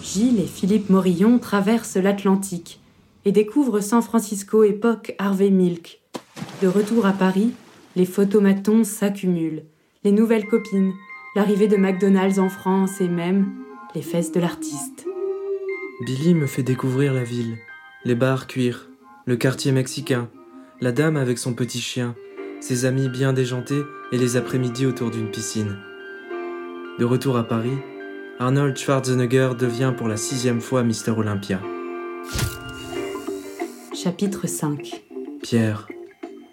Gilles 0.00 0.38
et 0.38 0.46
Philippe 0.46 0.90
Morillon 0.90 1.40
traversent 1.40 1.96
l'Atlantique 1.96 2.78
et 3.24 3.32
découvrent 3.32 3.80
San 3.80 4.00
Francisco 4.00 4.62
époque 4.62 5.16
Harvey 5.18 5.50
Milk. 5.50 6.00
De 6.62 6.68
retour 6.68 7.04
à 7.04 7.12
Paris, 7.12 7.50
les 7.96 8.06
photomatons 8.06 8.84
s'accumulent, 8.84 9.64
les 10.04 10.12
nouvelles 10.12 10.46
copines, 10.46 10.92
l'arrivée 11.34 11.66
de 11.66 11.76
McDonald's 11.76 12.38
en 12.38 12.48
France 12.48 13.00
et 13.00 13.08
même 13.08 13.52
les 13.96 14.02
fesses 14.02 14.30
de 14.30 14.38
l'artiste. 14.38 15.04
Billy 16.06 16.34
me 16.34 16.46
fait 16.46 16.62
découvrir 16.62 17.12
la 17.12 17.24
ville, 17.24 17.58
les 18.04 18.14
bars 18.14 18.46
cuir, 18.46 18.88
le 19.24 19.34
quartier 19.34 19.72
mexicain, 19.72 20.30
la 20.80 20.92
dame 20.92 21.16
avec 21.16 21.38
son 21.38 21.54
petit 21.54 21.80
chien, 21.80 22.14
ses 22.60 22.84
amis 22.84 23.08
bien 23.08 23.32
déjantés 23.32 23.82
et 24.12 24.18
les 24.18 24.36
après-midi 24.36 24.86
autour 24.86 25.10
d'une 25.10 25.30
piscine. 25.30 25.76
De 26.98 27.04
retour 27.04 27.36
à 27.36 27.44
Paris, 27.44 27.78
Arnold 28.38 28.76
Schwarzenegger 28.76 29.50
devient 29.58 29.92
pour 29.96 30.08
la 30.08 30.16
sixième 30.16 30.60
fois 30.60 30.82
Mister 30.82 31.12
Olympia. 31.12 31.60
Chapitre 33.94 34.46
5 34.46 35.02
Pierre, 35.42 35.88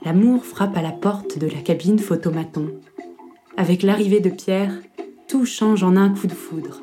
L'amour 0.03 0.45
frappe 0.45 0.77
à 0.77 0.81
la 0.81 0.91
porte 0.91 1.39
de 1.39 1.47
la 1.47 1.62
cabine 1.62 2.00
photomaton. 2.00 2.71
Avec 3.57 3.81
l'arrivée 3.81 4.19
de 4.19 4.29
Pierre, 4.29 4.71
tout 5.27 5.45
change 5.45 5.83
en 5.83 5.95
un 5.95 6.09
coup 6.09 6.27
de 6.27 6.33
foudre. 6.33 6.81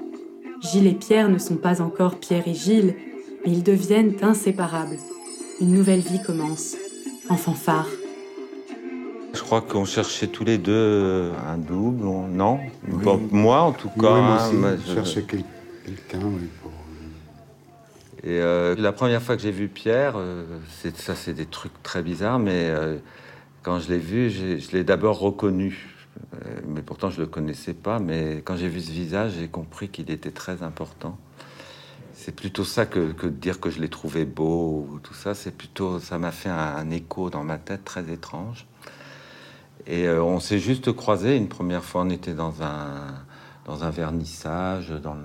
Gilles 0.61 0.89
et 0.89 0.95
Pierre 0.95 1.29
ne 1.29 1.39
sont 1.39 1.57
pas 1.57 1.81
encore 1.81 2.19
Pierre 2.19 2.49
et 2.49 2.55
Gilles, 2.55 2.95
mais 3.45 3.53
ils 3.53 3.63
deviennent 3.63 4.17
inséparables. 4.23 4.99
Une 5.61 5.73
nouvelle 5.73 6.01
vie 6.01 6.23
commence, 6.23 6.77
en 7.29 7.37
fanfare. 7.37 7.89
Crois 9.53 9.61
qu'on 9.61 9.85
cherchait 9.85 10.29
tous 10.29 10.47
les 10.47 10.57
deux 10.57 10.73
euh, 10.73 11.33
un 11.47 11.59
double, 11.59 12.07
on- 12.07 12.27
non? 12.27 12.59
Oui. 12.89 13.05
Bon, 13.05 13.21
Moi, 13.31 13.61
en 13.61 13.73
tout 13.73 13.91
cas. 13.91 14.01
Moi 14.01 14.19
hein, 14.19 14.47
aussi, 14.47 14.55
moi, 14.57 14.77
je 14.77 14.95
cherchais 14.95 15.25
quel- 15.29 15.45
quelqu'un 15.85 16.21
oui, 16.25 16.49
pour... 16.63 16.73
Et 18.25 18.41
euh, 18.41 18.75
la 18.79 18.93
première 18.93 19.21
fois 19.21 19.37
que 19.37 19.43
j'ai 19.43 19.51
vu 19.51 19.69
Pierre, 19.69 20.15
euh, 20.17 20.47
c'est, 20.81 20.97
ça 20.97 21.15
c'est 21.15 21.35
des 21.35 21.45
trucs 21.45 21.83
très 21.83 22.03
bizarres, 22.03 22.39
mais 22.39 22.71
euh, 22.71 22.97
quand 23.63 23.79
je 23.79 23.91
l'ai 23.91 23.99
vu, 23.99 24.31
j'ai- 24.31 24.59
je 24.59 24.73
l'ai 24.73 24.85
d'abord 24.85 25.19
reconnu. 25.19 25.97
Euh, 26.33 26.61
mais 26.67 26.81
pourtant 26.81 27.11
je 27.11 27.21
le 27.21 27.27
connaissais 27.27 27.75
pas. 27.75 27.99
Mais 27.99 28.41
quand 28.47 28.57
j'ai 28.57 28.69
vu 28.69 28.81
ce 28.81 28.91
visage, 28.91 29.33
j'ai 29.39 29.49
compris 29.49 29.91
qu'il 29.91 30.11
était 30.11 30.31
très 30.31 30.63
important. 30.63 31.19
C'est 32.15 32.35
plutôt 32.35 32.65
ça 32.65 32.87
que, 32.87 33.13
que 33.13 33.27
de 33.27 33.33
dire 33.33 33.61
que 33.61 33.69
je 33.69 33.83
l'ai 33.83 33.91
trouvé 33.91 34.25
beau 34.25 34.89
ou 34.91 34.99
tout 34.99 35.13
ça. 35.13 35.35
C'est 35.35 35.55
plutôt 35.55 36.01
ça 36.01 36.17
m'a 36.17 36.33
fait 36.33 36.49
un, 36.49 36.57
un 36.57 36.89
écho 36.89 37.29
dans 37.29 37.45
ma 37.45 37.59
tête 37.59 37.85
très 37.85 38.11
étrange. 38.11 38.67
Et 39.87 40.07
euh, 40.07 40.23
on 40.23 40.41
s'est 40.41 40.59
juste 40.59 40.93
croisés 40.93 41.37
une 41.37 41.49
première 41.49 41.85
fois. 41.85 42.03
On 42.03 42.11
était 42.11 42.35
dans 42.35 42.63
un 42.63 43.15
dans 43.65 43.85
un 43.85 43.91
vernissage, 43.91 44.89
dans 44.89 45.17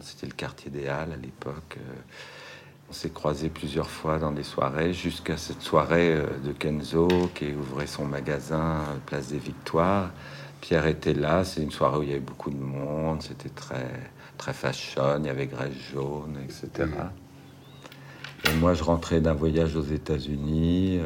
c'était 0.00 0.26
le 0.26 0.32
quartier 0.32 0.68
des 0.68 0.88
Halles 0.88 1.12
à 1.12 1.16
l'époque. 1.16 1.76
euh, 1.78 1.94
on 2.90 2.92
s'est 2.92 3.10
croisés 3.10 3.48
plusieurs 3.48 3.88
fois 3.88 4.18
dans 4.18 4.32
des 4.32 4.42
soirées, 4.42 4.92
jusqu'à 4.92 5.36
cette 5.36 5.62
soirée 5.62 6.12
euh, 6.12 6.26
de 6.44 6.50
Kenzo 6.52 7.08
qui 7.34 7.54
ouvrait 7.54 7.86
son 7.86 8.04
magasin 8.04 8.80
Place 9.06 9.28
des 9.28 9.38
Victoires. 9.38 10.10
Pierre 10.60 10.86
était 10.86 11.14
là, 11.14 11.44
c'est 11.44 11.62
une 11.62 11.70
soirée 11.70 11.98
où 11.98 12.02
il 12.02 12.08
y 12.08 12.12
avait 12.12 12.20
beaucoup 12.20 12.50
de 12.50 12.58
monde, 12.58 13.22
c'était 13.22 13.48
très, 13.48 13.88
très 14.38 14.52
fashion, 14.52 15.18
il 15.20 15.26
y 15.26 15.30
avait 15.30 15.46
Grèce 15.46 15.72
jaune, 15.92 16.36
etc. 16.42 16.90
Et 18.44 18.54
moi, 18.56 18.74
je 18.74 18.82
rentrais 18.82 19.20
d'un 19.20 19.34
voyage 19.34 19.76
aux 19.76 19.84
États-Unis 19.84 21.00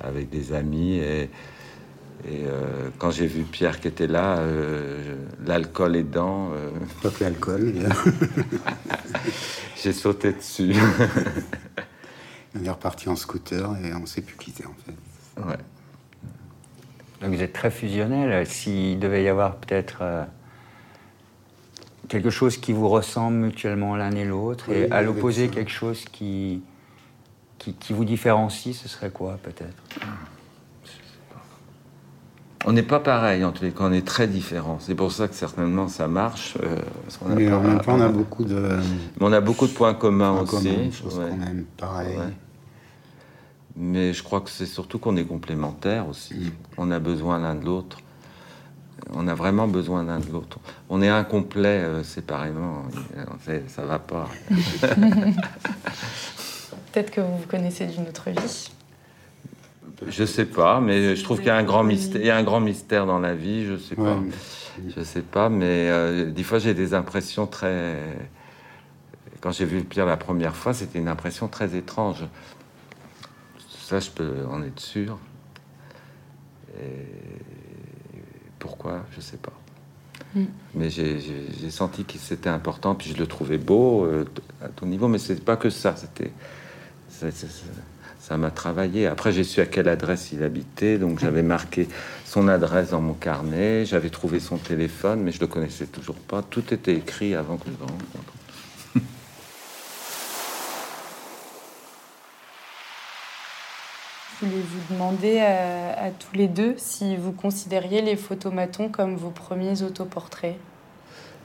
avec 0.00 0.30
des 0.30 0.52
amis 0.52 0.94
et, 0.94 1.28
et, 2.24 2.44
euh, 2.46 2.88
quand 2.98 3.10
j'ai 3.10 3.26
vu 3.26 3.42
Pierre 3.42 3.80
qui 3.80 3.88
était 3.88 4.06
là, 4.06 4.38
euh, 4.38 5.16
l'alcool 5.44 5.96
aidant, 5.96 6.50
euh, 6.52 6.70
Pas 7.02 7.10
que 7.10 7.24
l'alcool. 7.24 7.74
j'ai 9.82 9.92
sauté 9.92 10.32
dessus. 10.32 10.74
On 12.58 12.64
est 12.64 12.70
reparti 12.70 13.08
en 13.08 13.16
scooter 13.16 13.76
et 13.84 13.92
on 13.92 14.06
s'est 14.06 14.22
plus 14.22 14.36
quitté 14.36 14.64
en 14.64 14.74
fait. 14.86 15.42
ouais. 15.46 15.58
Donc 17.20 17.34
vous 17.34 17.42
êtes 17.42 17.52
très 17.52 17.70
fusionnel. 17.70 18.46
S'il 18.46 18.98
devait 18.98 19.22
y 19.22 19.28
avoir 19.28 19.56
peut-être 19.56 19.98
euh, 20.00 20.24
quelque 22.08 22.30
chose 22.30 22.56
qui 22.56 22.72
vous 22.72 22.88
ressemble 22.88 23.36
mutuellement 23.36 23.94
l'un 23.94 24.12
et 24.12 24.24
l'autre, 24.24 24.70
et 24.70 24.90
à 24.90 25.02
l'opposé 25.02 25.48
quelque 25.48 25.70
chose 25.70 26.06
qui, 26.10 26.62
qui, 27.58 27.74
qui 27.74 27.92
vous 27.92 28.06
différencie, 28.06 28.74
ce 28.74 28.88
serait 28.88 29.10
quoi 29.10 29.38
peut-être? 29.42 29.76
On 32.68 32.72
n'est 32.72 32.82
pas 32.82 32.98
pareil, 33.00 33.44
en 33.44 33.52
tous 33.52 33.62
les 33.62 33.70
cas, 33.70 33.84
on 33.84 33.92
est 33.92 34.04
très 34.06 34.26
différents. 34.26 34.78
C'est 34.80 34.96
pour 34.96 35.12
ça 35.12 35.28
que 35.28 35.34
certainement 35.36 35.86
ça 35.88 36.08
marche. 36.08 36.56
euh, 36.62 36.76
parce 37.04 37.16
qu'on 37.16 37.30
a 37.30 37.34
Mais 37.36 37.52
en 37.52 37.60
pas- 37.62 37.68
même 37.68 37.80
temps, 37.80 37.94
on 37.94 38.00
a 38.00 38.08
beaucoup 38.08 38.42
de 38.44 38.54
Mais 39.20 39.26
on 39.26 39.32
a 39.32 39.40
beaucoup 39.40 39.66
de 39.68 39.72
points 39.72 39.94
communs 39.94 40.32
points 40.32 40.42
aussi. 40.58 40.68
communs, 40.68 40.84
des 40.86 40.90
choses 40.92 41.18
ouais. 41.18 41.28
qu'on 41.30 41.42
aime 41.42 41.64
pareil. 41.76 42.16
Ouais. 42.16 42.32
Mais 43.76 44.12
je 44.12 44.22
crois 44.22 44.40
que 44.40 44.50
c'est 44.50 44.66
surtout 44.66 44.98
qu'on 44.98 45.16
est 45.16 45.24
complémentaires 45.24 46.08
aussi. 46.08 46.34
Mm. 46.34 46.50
On 46.78 46.90
a 46.90 46.98
besoin 46.98 47.38
l'un 47.38 47.54
de 47.54 47.64
l'autre. 47.64 47.98
On 49.14 49.28
a 49.28 49.34
vraiment 49.34 49.68
besoin 49.68 50.02
l'un 50.02 50.18
de 50.18 50.28
l'autre. 50.32 50.58
On 50.88 51.00
est 51.02 51.08
incomplet 51.08 51.68
euh, 51.84 52.02
séparément. 52.02 52.82
C'est- 53.44 53.68
Ça 53.70 53.82
va 53.84 53.98
pas. 54.00 54.28
Peut-être 56.92 57.10
que 57.10 57.20
vous 57.20 57.36
vous 57.38 57.46
connaissez 57.46 57.86
d'une 57.86 58.08
autre 58.08 58.30
vie. 58.30 58.70
Je 60.06 60.24
sais 60.24 60.44
pas, 60.46 60.80
mais 60.80 61.16
je 61.16 61.24
trouve 61.24 61.38
qu'il 61.38 61.46
y 61.46 61.50
a 61.50 61.56
un 61.56 61.62
grand 61.64 61.82
mystère. 61.84 62.20
Il 62.20 62.26
y 62.26 62.30
a 62.30 62.36
un 62.36 62.42
grand 62.42 62.60
mystère 62.60 63.06
dans 63.06 63.18
la 63.18 63.34
vie. 63.34 63.64
Je 63.64 63.76
sais 63.78 63.98
Ouais. 63.98 64.04
pas. 64.14 64.20
Je 64.94 65.02
sais 65.02 65.22
pas, 65.22 65.48
mais 65.48 65.88
euh, 65.90 66.30
des 66.30 66.42
fois 66.42 66.58
j'ai 66.58 66.74
des 66.74 66.92
impressions 66.92 67.46
très. 67.46 67.96
Quand 69.40 69.50
j'ai 69.52 69.64
vu 69.64 69.82
Pierre 69.84 70.04
la 70.06 70.16
première 70.18 70.54
fois, 70.54 70.74
c'était 70.74 70.98
une 70.98 71.08
impression 71.08 71.48
très 71.48 71.74
étrange. 71.76 72.24
Ça, 73.70 74.00
je 74.00 74.10
peux 74.10 74.44
en 74.50 74.62
être 74.62 74.80
sûr. 74.80 75.18
Et 76.78 77.06
pourquoi, 78.58 79.04
je 79.14 79.20
sais 79.20 79.36
pas. 79.38 79.52
Mm. 80.34 80.44
Mais 80.74 80.90
j'ai- 80.90 81.70
senti 81.70 82.04
que 82.04 82.18
c'était 82.18 82.48
important, 82.50 82.94
puis 82.94 83.10
je 83.10 83.16
le 83.18 83.26
trouvais 83.26 83.58
beau 83.58 84.04
euh, 84.04 84.24
à 84.62 84.68
ton 84.68 84.86
niveau, 84.86 85.08
mais 85.08 85.18
c'est 85.18 85.42
pas 85.44 85.56
que 85.56 85.70
ça. 85.70 85.94
C'était 85.96 86.32
ça- 88.28 88.36
m'a 88.36 88.50
travaillé. 88.50 89.06
Après, 89.06 89.32
j'ai 89.32 89.44
su 89.44 89.60
à 89.60 89.66
quelle 89.66 89.88
adresse 89.88 90.32
il 90.32 90.42
habitait, 90.42 90.98
donc 90.98 91.20
j'avais 91.20 91.42
marqué 91.42 91.88
son 92.24 92.48
adresse 92.48 92.90
dans 92.90 93.00
mon 93.00 93.14
carnet. 93.14 93.84
J'avais 93.86 94.10
trouvé 94.10 94.40
son 94.40 94.56
téléphone, 94.56 95.20
mais 95.22 95.32
je 95.32 95.40
le 95.40 95.46
connaissais 95.46 95.86
toujours 95.86 96.16
pas. 96.16 96.42
Tout 96.42 96.72
était 96.74 96.94
écrit 96.94 97.34
avant 97.34 97.56
que 97.56 97.66
je 97.66 97.70
le 97.78 97.84
rencontre. 97.84 98.32
Je 104.40 104.46
voulais 104.46 104.60
vous 104.62 104.94
demander 104.94 105.38
à, 105.38 105.98
à 106.06 106.10
tous 106.10 106.34
les 106.36 106.46
deux 106.46 106.74
si 106.76 107.16
vous 107.16 107.32
considériez 107.32 108.02
les 108.02 108.16
photomatons 108.16 108.90
comme 108.90 109.16
vos 109.16 109.30
premiers 109.30 109.82
autoportraits. 109.82 110.56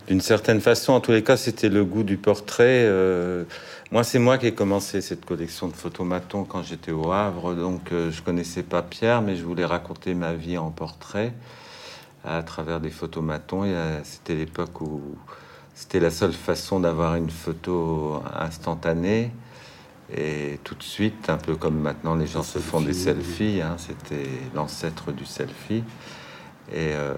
D'une 0.08 0.20
certaine 0.20 0.60
façon, 0.60 0.94
en 0.94 1.00
tous 1.00 1.12
les 1.12 1.24
cas, 1.24 1.38
c'était 1.38 1.70
le 1.70 1.86
goût 1.86 2.04
du 2.04 2.18
portrait. 2.18 2.84
Euh, 2.86 3.46
moi, 3.92 4.04
c'est 4.04 4.20
moi 4.20 4.38
qui 4.38 4.48
ai 4.48 4.54
commencé 4.54 5.02
cette 5.02 5.26
collection 5.26 5.68
de 5.68 5.74
photomatons 5.74 6.46
quand 6.46 6.64
j'étais 6.64 6.92
au 6.92 7.12
Havre. 7.12 7.54
Donc, 7.56 7.92
euh, 7.92 8.10
je 8.10 8.22
connaissais 8.22 8.64
pas 8.64 8.82
Pierre, 8.82 9.22
mais 9.22 9.36
je 9.36 9.44
voulais 9.44 9.66
raconter 9.66 10.14
ma 10.14 10.34
vie 10.34 10.58
en 10.58 10.72
portrait 10.72 11.34
à 12.24 12.42
travers 12.42 12.80
des 12.80 12.90
photomatons. 12.90 13.66
Et, 13.66 13.74
euh, 13.76 14.02
C'était 14.04 14.36
l'époque 14.36 14.80
où 14.80 15.02
c'était 15.74 16.00
la 16.00 16.12
seule 16.12 16.34
façon 16.34 16.80
d'avoir 16.80 17.16
une 17.16 17.30
photo 17.30 18.22
instantanée. 18.34 19.32
Et 20.16 20.60
tout 20.64 20.76
de 20.76 20.84
suite, 20.84 21.30
un 21.30 21.38
peu 21.38 21.56
comme 21.56 21.80
maintenant 21.80 22.16
les 22.16 22.28
gens 22.28 22.44
se 22.44 22.60
font 22.60 22.82
des 22.82 22.94
selfies, 22.94 23.62
hein, 23.62 23.76
c'était 23.78 24.28
l'ancêtre 24.54 25.12
du 25.12 25.26
selfie. 25.26 25.84
Et, 26.72 26.94
euh, 26.94 27.14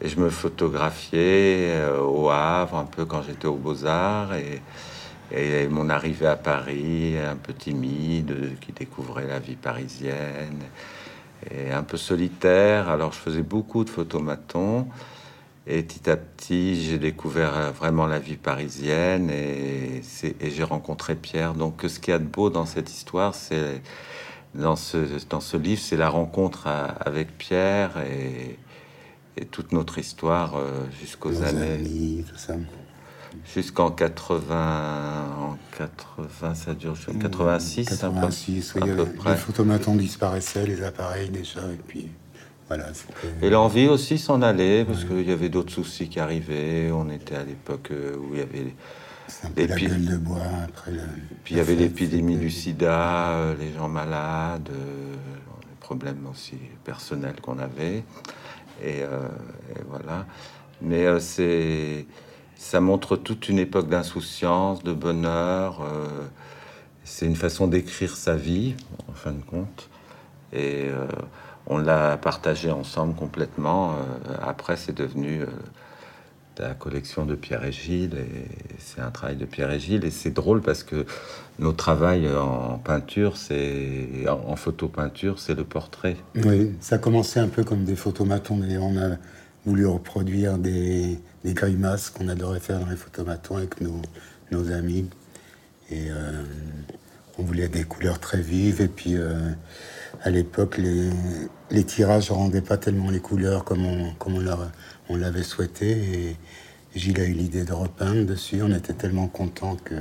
et 0.00 0.08
je 0.08 0.18
me 0.20 0.30
photographiais 0.30 1.72
euh, 1.72 2.00
au 2.00 2.30
Havre, 2.30 2.76
un 2.76 2.84
peu 2.84 3.04
quand 3.04 3.22
j'étais 3.22 3.46
aux 3.46 3.56
Beaux-Arts. 3.56 4.34
Et, 4.34 4.60
et 5.30 5.66
mon 5.68 5.88
arrivée 5.90 6.26
à 6.26 6.36
Paris, 6.36 7.16
un 7.18 7.36
peu 7.36 7.52
timide, 7.52 8.30
euh, 8.30 8.50
qui 8.60 8.72
découvrait 8.72 9.26
la 9.26 9.38
vie 9.38 9.56
parisienne, 9.56 10.60
et 11.50 11.70
un 11.72 11.82
peu 11.82 11.96
solitaire. 11.96 12.88
Alors 12.88 13.12
je 13.12 13.18
faisais 13.18 13.42
beaucoup 13.42 13.84
de 13.84 13.90
photomatons. 13.90 14.86
Et 15.66 15.82
petit 15.82 16.10
à 16.10 16.16
petit, 16.18 16.82
j'ai 16.82 16.98
découvert 16.98 17.56
euh, 17.56 17.70
vraiment 17.70 18.06
la 18.06 18.18
vie 18.18 18.36
parisienne 18.36 19.30
et, 19.30 20.02
j'ai 20.42 20.62
rencontré 20.62 21.14
Pierre. 21.14 21.54
Donc, 21.54 21.82
ce 21.88 21.98
qu'il 21.98 22.12
y 22.12 22.14
a 22.14 22.18
de 22.18 22.24
beau 22.24 22.50
dans 22.50 22.66
cette 22.66 22.90
histoire, 22.90 23.34
c'est 23.34 23.80
dans 24.54 24.76
ce, 24.76 24.98
dans 25.30 25.40
ce 25.40 25.56
livre, 25.56 25.80
c'est 25.80 25.96
la 25.96 26.10
rencontre 26.10 26.66
à- 26.66 26.84
avec 26.84 27.38
Pierre 27.38 27.92
et, 27.98 28.58
et 29.38 29.46
toute 29.46 29.72
notre 29.72 29.98
histoire 29.98 30.56
euh, 30.56 30.84
jusqu'aux 31.00 31.42
années, 31.42 31.72
amis, 31.72 32.24
tout 32.28 32.36
ça. 32.36 32.54
Jusqu'en 33.52 33.90
80, 33.90 35.36
en 35.40 35.58
80, 35.78 36.54
ça 36.54 36.74
dure 36.74 36.94
jusqu'en 36.94 37.18
86, 37.18 37.80
un 37.80 38.08
peu- 38.08 38.14
86, 38.14 38.74
oui, 38.76 38.90
à 38.90 38.94
peu 38.94 39.04
près. 39.06 39.30
les 39.32 39.36
photomatons 39.36 39.94
disparaissaient, 39.96 40.66
les 40.66 40.82
appareils 40.82 41.30
déjà, 41.30 41.60
et 41.60 41.78
puis 41.86 42.08
voilà. 42.68 42.86
Et 43.42 43.50
l'envie 43.50 43.88
aussi 43.88 44.18
s'en 44.18 44.40
allait, 44.42 44.84
parce 44.84 45.04
qu'il 45.04 45.28
y 45.28 45.32
avait 45.32 45.50
d'autres 45.50 45.72
soucis 45.72 46.08
qui 46.08 46.18
arrivaient. 46.18 46.90
On 46.92 47.10
était 47.10 47.36
à 47.36 47.44
l'époque 47.44 47.88
euh, 47.90 48.16
où 48.16 48.30
il 48.32 48.38
y 48.38 48.42
avait 48.42 48.74
un 49.44 49.50
peu 49.50 49.66
la 49.66 49.76
gueule 49.76 50.04
de 50.06 50.16
bois 50.16 50.38
après 50.64 50.90
le. 50.92 51.00
Puis 51.44 51.54
il 51.54 51.58
y 51.58 51.60
avait 51.60 51.74
l'épidémie 51.74 52.36
du 52.36 52.50
sida, 52.50 53.28
euh, 53.32 53.54
les 53.60 53.72
gens 53.74 53.88
malades, 53.88 54.70
euh, 54.72 55.14
les 55.60 55.76
problèmes 55.80 56.26
aussi 56.30 56.56
personnels 56.84 57.36
qu'on 57.42 57.58
avait. 57.58 58.02
Et, 58.82 59.02
euh, 59.02 59.28
et 59.70 59.80
voilà. 59.88 60.26
Mais 60.80 61.20
c'est, 61.20 62.06
ça 62.64 62.80
montre 62.80 63.16
toute 63.16 63.50
une 63.50 63.58
époque 63.58 63.90
d'insouciance, 63.90 64.82
de 64.82 64.94
bonheur. 64.94 65.82
euh, 65.82 66.08
c'est 67.04 67.26
une 67.26 67.36
façon 67.36 67.66
d'écrire 67.66 68.16
sa 68.16 68.36
vie, 68.36 68.74
en 69.06 69.12
fin 69.12 69.32
de 69.32 69.42
compte. 69.42 69.90
Et 70.54 70.86
euh, 70.88 71.06
on 71.66 71.76
l'a 71.76 72.16
partagé 72.16 72.70
ensemble 72.70 73.14
complètement. 73.16 73.92
Euh, 73.92 74.36
après, 74.42 74.78
c'est 74.78 74.96
devenu 74.96 75.42
la 76.56 76.72
collection 76.72 77.26
de 77.26 77.34
Pierre 77.34 77.64
et 77.66 77.72
Gilles. 77.72 78.14
Et 78.14 78.48
c'est 78.78 79.02
un 79.02 79.10
travail 79.10 79.36
de 79.36 79.44
Pierre 79.44 79.70
et 79.70 79.78
Gilles. 79.78 80.06
Et 80.06 80.10
c'est 80.10 80.32
drôle 80.32 80.62
parce 80.62 80.84
que 80.84 81.04
notre 81.58 81.76
travail 81.76 82.26
en 82.34 82.78
peinture, 82.78 83.36
c'est 83.36 84.08
en, 84.26 84.52
en 84.52 84.56
photo-peinture, 84.56 85.38
c'est 85.38 85.54
le 85.54 85.64
portrait. 85.64 86.16
Oui, 86.46 86.72
ça 86.80 86.96
commençait 86.96 87.40
un 87.40 87.48
peu 87.48 87.62
comme 87.62 87.84
des 87.84 87.96
photomatons, 87.96 88.56
mais 88.56 88.78
on 88.78 88.96
a 88.96 89.18
voulu 89.66 89.86
reproduire 89.86 90.56
des, 90.56 91.18
des 91.44 91.54
grimaces 91.54 92.10
qu'on 92.10 92.28
adorait 92.28 92.60
faire 92.60 92.80
dans 92.80 92.88
les 92.88 92.96
photomatons 92.96 93.56
avec 93.58 93.80
nos, 93.80 94.00
nos 94.50 94.72
amis. 94.72 95.08
Et 95.90 96.10
euh, 96.10 96.42
on 97.38 97.42
voulait 97.42 97.68
des 97.68 97.84
couleurs 97.84 98.18
très 98.18 98.40
vives. 98.40 98.80
Et 98.80 98.88
puis, 98.88 99.16
euh, 99.16 99.50
à 100.22 100.30
l'époque, 100.30 100.78
les, 100.78 101.10
les 101.70 101.84
tirages 101.84 102.30
ne 102.30 102.36
rendaient 102.36 102.62
pas 102.62 102.78
tellement 102.78 103.10
les 103.10 103.20
couleurs 103.20 103.64
comme 103.64 103.84
on, 103.84 104.12
comme 104.14 104.36
on 104.36 104.40
l'a- 104.40 104.72
on 105.10 105.16
l'avait 105.16 105.42
souhaité. 105.42 105.90
Et 105.90 106.36
Gilles 106.98 107.20
a 107.20 107.24
eu 107.24 107.32
l'idée 107.32 107.64
de 107.64 107.72
repeindre 107.72 108.24
dessus. 108.24 108.62
On 108.62 108.72
était 108.72 108.94
tellement 108.94 109.26
contents 109.28 109.76
que. 109.84 109.94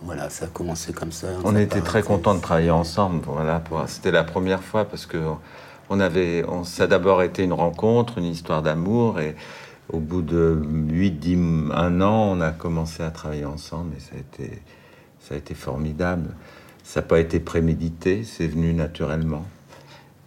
Voilà, 0.00 0.30
ça 0.30 0.44
a 0.44 0.48
commencé 0.48 0.92
comme 0.92 1.10
ça. 1.10 1.26
On 1.42 1.56
était 1.56 1.80
très 1.80 2.02
contents 2.04 2.36
de 2.36 2.40
travailler 2.40 2.70
ensemble. 2.70 3.24
Voilà, 3.26 3.60
c'était 3.88 4.12
la 4.12 4.22
première 4.22 4.62
fois 4.62 4.84
parce 4.84 5.06
que 5.06 5.18
on 5.90 5.98
avait, 5.98 6.44
on, 6.46 6.62
ça 6.62 6.84
a 6.84 6.86
d'abord 6.86 7.20
été 7.22 7.42
une 7.42 7.52
rencontre, 7.52 8.16
une 8.18 8.26
histoire 8.26 8.62
d'amour, 8.62 9.18
et 9.18 9.34
au 9.88 10.00
bout 10.00 10.22
de 10.22 10.60
8, 10.62 11.10
10, 11.12 11.38
un 11.72 12.00
an, 12.00 12.36
on 12.36 12.40
a 12.40 12.50
commencé 12.50 13.02
à 13.02 13.10
travailler 13.10 13.44
ensemble, 13.44 13.94
et 13.96 14.00
ça 14.00 14.16
a 14.16 14.18
été, 14.18 14.62
ça 15.20 15.34
a 15.34 15.38
été 15.38 15.54
formidable. 15.54 16.34
Ça 16.84 17.00
n'a 17.00 17.06
pas 17.06 17.20
été 17.20 17.40
prémédité, 17.40 18.24
c'est 18.24 18.46
venu 18.46 18.72
naturellement. 18.72 19.46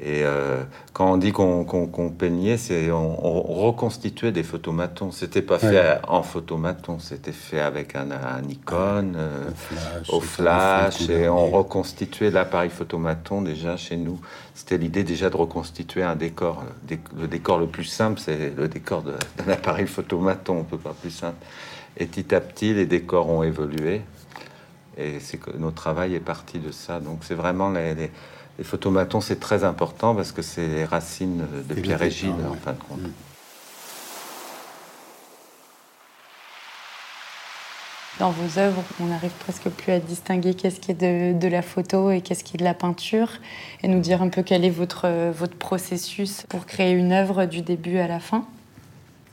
Et 0.03 0.23
euh, 0.23 0.63
quand 0.93 1.11
on 1.13 1.17
dit 1.17 1.31
qu'on 1.31 2.13
peignait, 2.17 2.57
c'est 2.57 2.89
on, 2.89 3.23
on 3.23 3.41
reconstituait 3.67 4.31
des 4.31 4.41
photomatons. 4.41 5.11
C'était 5.11 5.43
pas 5.43 5.59
fait 5.59 5.99
en 6.07 6.23
photomaton, 6.23 6.97
c'était 6.97 7.31
fait 7.31 7.59
avec 7.59 7.95
un, 7.95 8.09
un 8.09 8.41
Nikon, 8.41 9.13
euh, 9.15 9.45
Au 9.49 9.53
flash, 9.53 10.09
au 10.09 10.17
et 10.17 10.21
flash, 10.25 10.97
tout, 11.05 11.11
et 11.11 11.29
on 11.29 11.45
reconstituait 11.51 12.31
l'appareil 12.31 12.71
photomaton 12.71 13.43
déjà 13.43 13.77
chez 13.77 13.95
nous. 13.95 14.19
C'était 14.55 14.79
l'idée 14.79 15.03
déjà 15.03 15.29
de 15.29 15.37
reconstituer 15.37 16.01
un 16.01 16.15
décor. 16.15 16.63
Le 16.81 16.87
dé- 16.95 17.01
Le 17.15 17.27
décor 17.27 17.59
le 17.59 17.67
plus 17.67 17.83
simple, 17.83 18.19
c'est 18.19 18.55
le 18.57 18.67
décor 18.67 19.03
d'un 19.03 19.53
appareil 19.53 19.85
photomaton, 19.85 20.57
on 20.61 20.63
peut 20.63 20.77
pas 20.79 20.95
plus 20.99 21.11
simple. 21.11 21.37
Et 21.97 22.07
petit 22.07 22.33
à 22.33 22.41
petit, 22.41 22.73
les 22.73 22.87
décors 22.87 23.29
ont 23.29 23.43
évolué. 23.43 24.01
Et 24.97 25.19
c'est 25.19 25.37
que 25.37 25.51
notre 25.55 25.75
travail 25.75 26.15
est 26.15 26.19
parti 26.19 26.57
de 26.57 26.71
ça. 26.71 26.99
Donc 26.99 27.19
c'est 27.21 27.35
vraiment 27.35 27.69
les, 27.69 27.93
les, 27.93 28.11
les 28.57 28.63
photomatons, 28.63 29.21
c'est 29.21 29.39
très 29.39 29.63
important 29.63 30.13
parce 30.15 30.31
que 30.31 30.41
c'est 30.41 30.67
les 30.67 30.85
racines 30.85 31.45
de 31.67 31.73
Pierre 31.73 32.09
Gilles, 32.09 32.33
en 32.49 32.53
fin 32.55 32.73
de 32.73 32.79
compte. 32.79 33.01
Mm. 33.01 33.11
Dans 38.19 38.29
vos 38.29 38.59
œuvres, 38.59 38.83
on 38.99 39.05
n'arrive 39.05 39.31
presque 39.39 39.67
plus 39.69 39.91
à 39.93 39.99
distinguer 39.99 40.53
qu'est-ce 40.53 40.79
qui 40.79 40.91
est 40.91 41.33
de, 41.33 41.39
de 41.39 41.47
la 41.47 41.63
photo 41.63 42.11
et 42.11 42.21
qu'est-ce 42.21 42.43
qui 42.43 42.55
est 42.55 42.59
de 42.59 42.63
la 42.63 42.75
peinture, 42.75 43.29
et 43.81 43.87
nous 43.87 43.99
dire 43.99 44.21
un 44.21 44.29
peu 44.29 44.43
quel 44.43 44.63
est 44.63 44.69
votre, 44.69 45.05
euh, 45.05 45.31
votre 45.35 45.55
processus 45.55 46.43
pour 46.47 46.67
créer 46.67 46.91
une 46.91 47.13
œuvre 47.13 47.45
du 47.45 47.63
début 47.63 47.97
à 47.97 48.07
la 48.07 48.19
fin? 48.19 48.45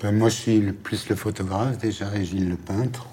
Ben, 0.01 0.13
moi, 0.17 0.31
je 0.31 0.37
suis 0.37 0.59
le- 0.61 0.73
plus 0.73 1.07
le 1.11 1.17
photographe 1.17 1.77
déjà, 1.77 2.07
Gilles 2.23 2.49
le 2.49 2.57
peintre. 2.57 3.09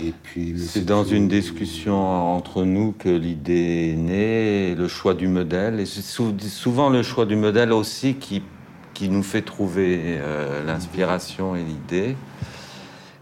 Et 0.00 0.12
puis, 0.24 0.58
C'est 0.58 0.84
dans 0.84 1.04
une 1.04 1.28
discussion 1.28 1.96
entre 1.96 2.64
nous 2.64 2.92
que 2.92 3.08
l'idée 3.08 3.92
est 3.92 3.96
née, 3.96 4.74
le 4.74 4.88
choix 4.88 5.14
du 5.14 5.28
modèle. 5.28 5.78
Et 5.78 5.86
c'est 5.86 6.02
sou- 6.02 6.34
souvent 6.40 6.90
le 6.90 7.02
choix 7.02 7.26
du 7.26 7.36
modèle 7.36 7.72
aussi 7.72 8.14
qui, 8.16 8.42
qui 8.92 9.08
nous 9.08 9.22
fait 9.22 9.42
trouver 9.42 10.18
euh, 10.18 10.64
l'inspiration 10.64 11.54
et 11.54 11.62
l'idée. 11.62 12.16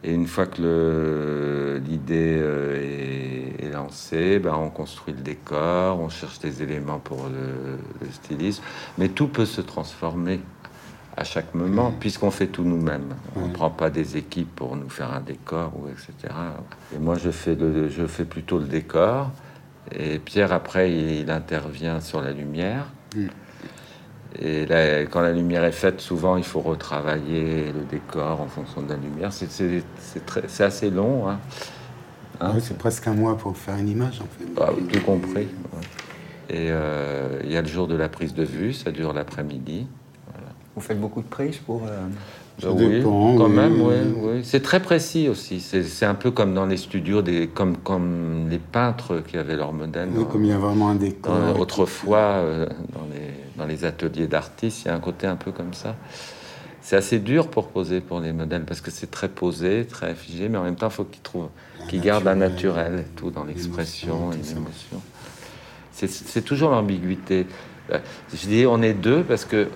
Et 0.05 0.13
une 0.13 0.27
fois 0.27 0.47
que 0.47 1.81
l'idée 1.87 2.39
euh, 2.41 2.75
est, 3.61 3.67
est 3.67 3.71
lancée, 3.71 4.39
ben, 4.39 4.55
on 4.59 4.71
construit 4.71 5.15
le 5.15 5.21
décor, 5.21 6.01
on 6.01 6.09
cherche 6.09 6.39
des 6.41 6.63
éléments 6.63 6.99
pour 6.99 7.25
le, 7.29 7.77
le 8.05 8.11
stylisme. 8.11 8.63
Mais 8.99 9.09
tout 9.09 9.29
peut 9.29 9.47
se 9.47 9.61
transformer 9.61 10.41
à 11.17 11.25
chaque 11.25 11.55
moment, 11.55 11.93
puisqu'on 12.01 12.31
fait 12.31 12.47
tout 12.47 12.65
nous-mêmes. 12.65 13.15
On 13.37 13.47
ne 13.49 13.53
prend 13.53 13.71
pas 13.71 13.91
des 13.91 14.17
équipes 14.17 14.55
pour 14.57 14.77
nous 14.77 14.89
faire 14.89 15.13
un 15.13 15.21
décor, 15.21 15.73
ou 15.79 15.89
etc. 15.89 16.33
Et 16.95 16.99
moi, 16.99 17.17
je 17.23 17.31
fais, 17.31 17.55
le, 17.55 17.89
je 17.89 18.07
fais 18.07 18.25
plutôt 18.25 18.59
le 18.59 18.65
décor. 18.67 19.31
Et 19.95 20.19
Pierre, 20.19 20.53
après, 20.53 20.91
il, 20.91 21.21
il 21.21 21.31
intervient 21.31 22.01
sur 22.01 22.23
la 22.23 22.33
lumière. 22.33 22.87
Et 24.39 24.65
là, 24.65 25.01
quand 25.05 25.21
la 25.21 25.33
lumière 25.33 25.65
est 25.65 25.73
faite, 25.73 26.01
souvent, 26.01 26.37
il 26.39 26.45
faut 26.45 26.61
retravailler 26.61 27.71
le 27.73 27.85
décor 27.91 28.41
en 28.41 28.47
fonction 28.47 28.81
de 28.81 28.89
la 28.89 28.97
lumière. 28.97 29.31
C'est- 29.33 30.63
assez 30.63 30.91
long. 30.91 31.29
Hein. 31.29 31.39
Hein, 32.41 32.55
Ouais, 32.55 32.61
c'est 32.61 32.79
presque 32.79 33.07
un 33.07 33.15
mois 33.15 33.37
pour 33.37 33.55
faire 33.57 33.77
une 33.77 33.89
image, 33.91 34.21
en 34.23 34.25
fait. 34.25 34.51
ah, 34.63 34.71
tout 34.91 35.01
compris. 35.03 35.43
ouais. 35.49 35.83
Et 36.49 36.69
euh, 36.71 37.41
il 37.45 37.53
y 37.53 37.57
a 37.57 37.63
le 37.63 37.69
jour 37.69 37.87
de 37.87 37.95
la 37.95 38.09
prise 38.09 38.33
de 38.35 38.43
vue, 38.43 38.73
ça 38.73 38.91
dure 38.91 39.13
l'après-midi. 39.13 39.87
Vous 40.75 40.81
faites 40.81 41.01
beaucoup 41.01 41.21
de 41.21 41.27
prises 41.29 41.59
pour. 41.59 41.83
euh, 41.87 42.07
Ça 42.61 42.71
oui, 42.71 42.89
dépend, 42.89 43.37
quand 43.37 43.47
oui, 43.49 43.53
même, 43.57 43.81
oui. 43.83 43.95
oui. 44.17 44.41
C'est 44.45 44.63
très 44.63 44.81
précis 44.81 45.29
aussi. 45.29 45.61
C'est 45.61 45.83
c'est 45.83 46.07
un 46.07 46.15
peu 46.15 46.31
comme 46.31 46.55
dans 46.55 46.67
les 46.67 46.77
studios, 46.77 47.21
des, 47.23 47.47
comme, 47.49 47.77
comme 47.77 48.49
les 48.51 48.59
peintres 48.59 49.23
qui 49.27 49.37
avaient 49.37 49.57
leur 49.57 49.73
modèle. 49.73 50.11
Dans- 50.13 50.25
comme 50.25 50.45
il 50.45 50.51
y 50.51 50.53
a 50.53 50.59
vraiment 50.59 50.91
un 50.91 50.95
décor. 50.95 51.35
dans- 51.35 51.59
autrefois, 51.61 52.19
euh, 52.19 52.67
dans, 52.95 53.07
les, 53.13 53.33
dans 53.59 53.67
les 53.67 53.85
ateliers 53.85 54.27
d'artistes, 54.29 54.83
il 54.85 54.89
y 54.89 54.91
a 54.91 54.95
un 54.95 55.01
côté 55.01 55.27
un 55.27 55.37
peu 55.37 55.51
comme 55.53 55.75
ça. 55.75 55.95
C'est 56.81 56.97
assez 56.97 57.19
dur 57.21 57.49
pour 57.49 57.69
poser 57.69 58.01
pour 58.01 58.21
les 58.21 58.33
modèles 58.33 58.65
parce 58.65 58.81
que 58.81 58.91
c'est 58.91 59.11
très 59.11 59.29
posé, 59.29 59.87
très 59.87 60.15
figé, 60.15 60.49
mais 60.49 60.59
en 60.59 60.65
même 60.65 60.75
temps, 60.77 60.89
il 60.89 60.93
faut 60.93 61.05
qu'ils 61.05 61.23
trouvent, 61.23 61.49
qu'ils 61.89 62.01
gardent 62.01 62.27
un 62.27 62.35
naturel 62.35 63.01
et 63.01 63.17
tout 63.17 63.31
dans 63.31 63.45
l'expression 63.45 64.33
et 64.33 64.37
l'émotion, 64.37 65.01
C'est 65.93 66.45
toujours 66.45 66.71
l'ambiguïté. 66.71 67.47
Euh, 67.93 67.99
Je 68.35 68.47
dis 68.49 68.65
on 68.67 68.81
est 68.83 68.95
deux 68.95 69.23
parce 69.23 69.45
que 69.45 69.69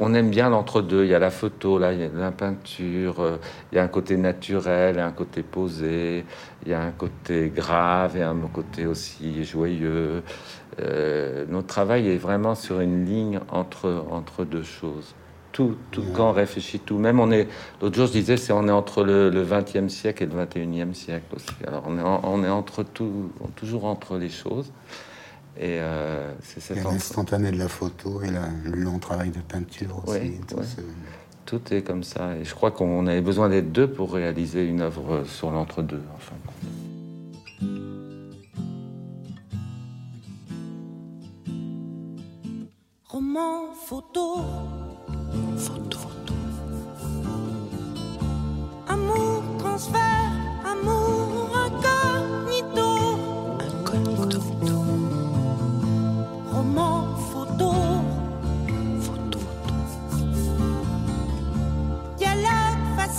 on 0.00 0.14
aime 0.14 0.30
bien 0.30 0.48
l'entre-deux. 0.50 1.04
Il 1.04 1.10
y 1.10 1.14
a 1.14 1.18
la 1.18 1.30
photo, 1.30 1.78
là, 1.78 1.92
il 1.92 2.00
y 2.00 2.04
a 2.04 2.08
la 2.12 2.32
peinture, 2.32 3.20
euh, 3.20 3.36
il 3.70 3.76
y 3.76 3.78
a 3.78 3.84
un 3.84 3.88
côté 3.88 4.16
naturel, 4.16 4.98
un 4.98 5.12
côté 5.12 5.42
posé, 5.42 6.24
il 6.64 6.70
y 6.70 6.74
a 6.74 6.80
un 6.80 6.90
côté 6.90 7.52
grave 7.54 8.16
et 8.16 8.22
un 8.22 8.34
côté 8.52 8.86
aussi 8.86 9.44
joyeux. 9.44 10.22
Euh, 10.80 11.44
notre 11.48 11.66
travail 11.68 12.08
est 12.08 12.16
vraiment 12.16 12.54
sur 12.54 12.80
une 12.80 13.04
ligne 13.04 13.40
entre, 13.50 14.04
entre 14.10 14.44
deux 14.44 14.62
choses. 14.62 15.14
Tout, 15.52 15.74
tout 15.90 16.04
quand 16.14 16.30
on 16.30 16.32
réfléchit 16.32 16.78
tout. 16.78 16.96
Même 16.98 17.18
on 17.18 17.30
est, 17.32 17.48
l'autre 17.82 17.96
jour 17.96 18.06
je 18.06 18.12
disais, 18.12 18.36
c'est 18.36 18.52
on 18.52 18.68
est 18.68 18.72
entre 18.72 19.02
le, 19.02 19.30
le 19.30 19.44
20e 19.44 19.88
siècle 19.88 20.22
et 20.22 20.26
le 20.26 20.32
21e 20.44 20.94
siècle 20.94 21.24
aussi. 21.34 21.48
Alors 21.66 21.82
on 21.88 21.98
est, 21.98 22.02
en- 22.02 22.20
on 22.22 22.44
est 22.44 22.48
entre 22.48 22.84
tout, 22.84 23.32
toujours 23.56 23.84
entre 23.86 24.16
les 24.16 24.28
choses. 24.28 24.70
Et 25.56 25.78
euh, 25.80 26.32
c'est 26.42 26.56
Il 26.56 26.58
y 26.58 26.62
cette 26.62 26.76
a 26.78 26.80
entre- 26.80 26.92
l'instantané 26.92 27.50
de 27.52 27.58
la 27.58 27.68
photo 27.68 28.22
et 28.22 28.30
la- 28.30 28.48
le 28.64 28.76
long 28.76 28.98
travail 28.98 29.30
de 29.30 29.40
peinture 29.40 30.02
aussi. 30.06 30.12
Ouais, 30.18 30.40
tout 30.48 30.56
ouais. 30.56 30.64
ça. 30.64 30.82
Tout 31.46 31.60
est 31.74 31.82
comme 31.82 32.04
ça. 32.04 32.36
Et 32.36 32.44
je 32.44 32.54
crois 32.54 32.70
qu'on 32.70 33.06
avait 33.06 33.20
besoin 33.20 33.48
d'être 33.48 33.72
deux 33.72 33.90
pour 33.90 34.12
réaliser 34.12 34.64
une 34.66 34.80
œuvre 34.82 35.24
sur 35.24 35.50
l'entre-deux. 35.50 36.02
Enfin. 36.14 36.36
Roman, 43.08 43.74
photo, 43.74 44.36
photo, 45.56 45.98
photo. 45.98 46.34
Amour, 48.86 49.42
transfert, 49.58 50.30
amour, 50.64 51.29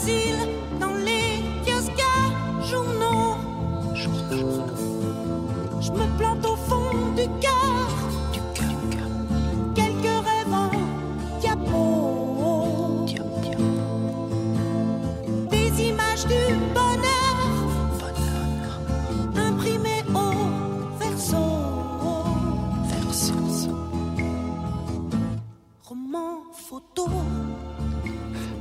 facile 0.02 0.36
dans 0.80 0.94
les 0.94 1.44
kiosques 1.66 1.92
à 2.00 2.64
journaux. 2.66 3.38
Je 3.94 5.92
me 5.92 6.18
plante 6.18 6.46
au 6.46 6.56
fond 6.56 7.12
du 7.16 7.28
cœur, 7.40 7.88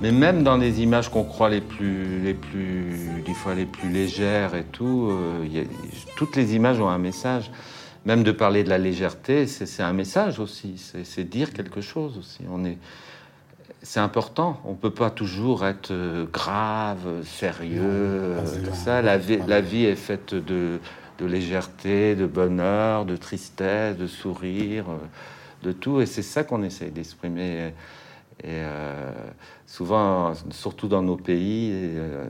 Mais 0.01 0.13
même 0.13 0.43
dans 0.43 0.57
les 0.57 0.81
images 0.83 1.11
qu'on 1.11 1.25
croit 1.25 1.51
les 1.51 1.61
plus, 1.61 2.21
les 2.21 2.33
plus, 2.35 3.23
des 3.27 3.35
fois 3.35 3.55
les 3.55 3.67
plus 3.67 3.91
légères 3.91 4.55
et 4.55 4.65
tout, 4.65 5.09
euh, 5.11 5.43
il 5.45 5.53
y 5.53 5.61
a- 5.61 5.65
toutes 6.17 6.37
les 6.37 6.55
images 6.55 6.81
ont 6.81 6.89
un 6.89 6.99
message. 6.99 7.51
Même 8.07 8.23
de 8.23 8.33
parler 8.33 8.65
de 8.65 8.71
la 8.71 8.79
légèreté, 8.79 9.47
c'est 9.47 9.83
un 9.83 9.93
message 9.93 10.39
aussi. 10.39 10.83
C'est 11.05 11.29
dire 11.29 11.53
quelque 11.53 11.83
chose 11.83 12.17
aussi. 12.17 12.39
On 12.51 12.65
est, 12.65 12.79
c'est 13.83 14.01
important. 14.01 14.59
On 14.65 14.73
peut 14.75 14.91
pas 14.91 15.11
toujours 15.11 15.67
être 15.67 15.91
euh, 15.91 16.25
grave, 16.33 17.23
sérieux, 17.25 17.83
euh, 17.83 18.41
tout 18.65 18.75
ça. 18.75 19.03
La 19.03 19.19
vie, 19.19 19.39
la 19.47 19.61
vie 19.61 19.85
est 19.85 19.97
faite 19.97 20.35
de, 20.35 20.79
de 21.19 21.27
légèreté, 21.27 22.15
de 22.15 22.25
bonheur, 22.25 23.05
de 23.05 23.17
tristesse, 23.17 23.99
de 23.99 24.07
sourire, 24.07 24.87
de 25.63 25.73
tout. 25.73 26.01
Et 26.01 26.07
c'est 26.07 26.23
ça 26.23 26.43
qu'on 26.43 26.63
essaye 26.63 26.91
d'exprimer. 26.91 27.75
Et 28.43 28.63
euh, 28.65 29.13
souvent, 29.67 30.33
surtout 30.51 30.89
dans 30.89 31.03
nos 31.03 31.17
pays, 31.17 31.71
euh, 31.75 32.25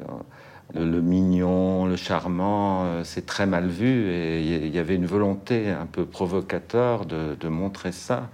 le, 0.75 1.01
mignon, 1.01 1.87
le 1.87 1.97
charmant, 1.97 2.85
euh, 2.85 3.05
c'est 3.05 3.27
très 3.27 3.47
mal 3.47 3.69
vu. 3.69 4.11
Et 4.11 4.41
il 4.67 4.75
y 4.75 4.79
avait 4.79 4.97
une 4.97 5.07
volonté 5.07 5.71
un 5.71 5.87
peu 5.87 6.05
provocateur 6.05 7.07
de, 7.07 7.49
montrer 7.49 7.93
ça, 7.93 8.29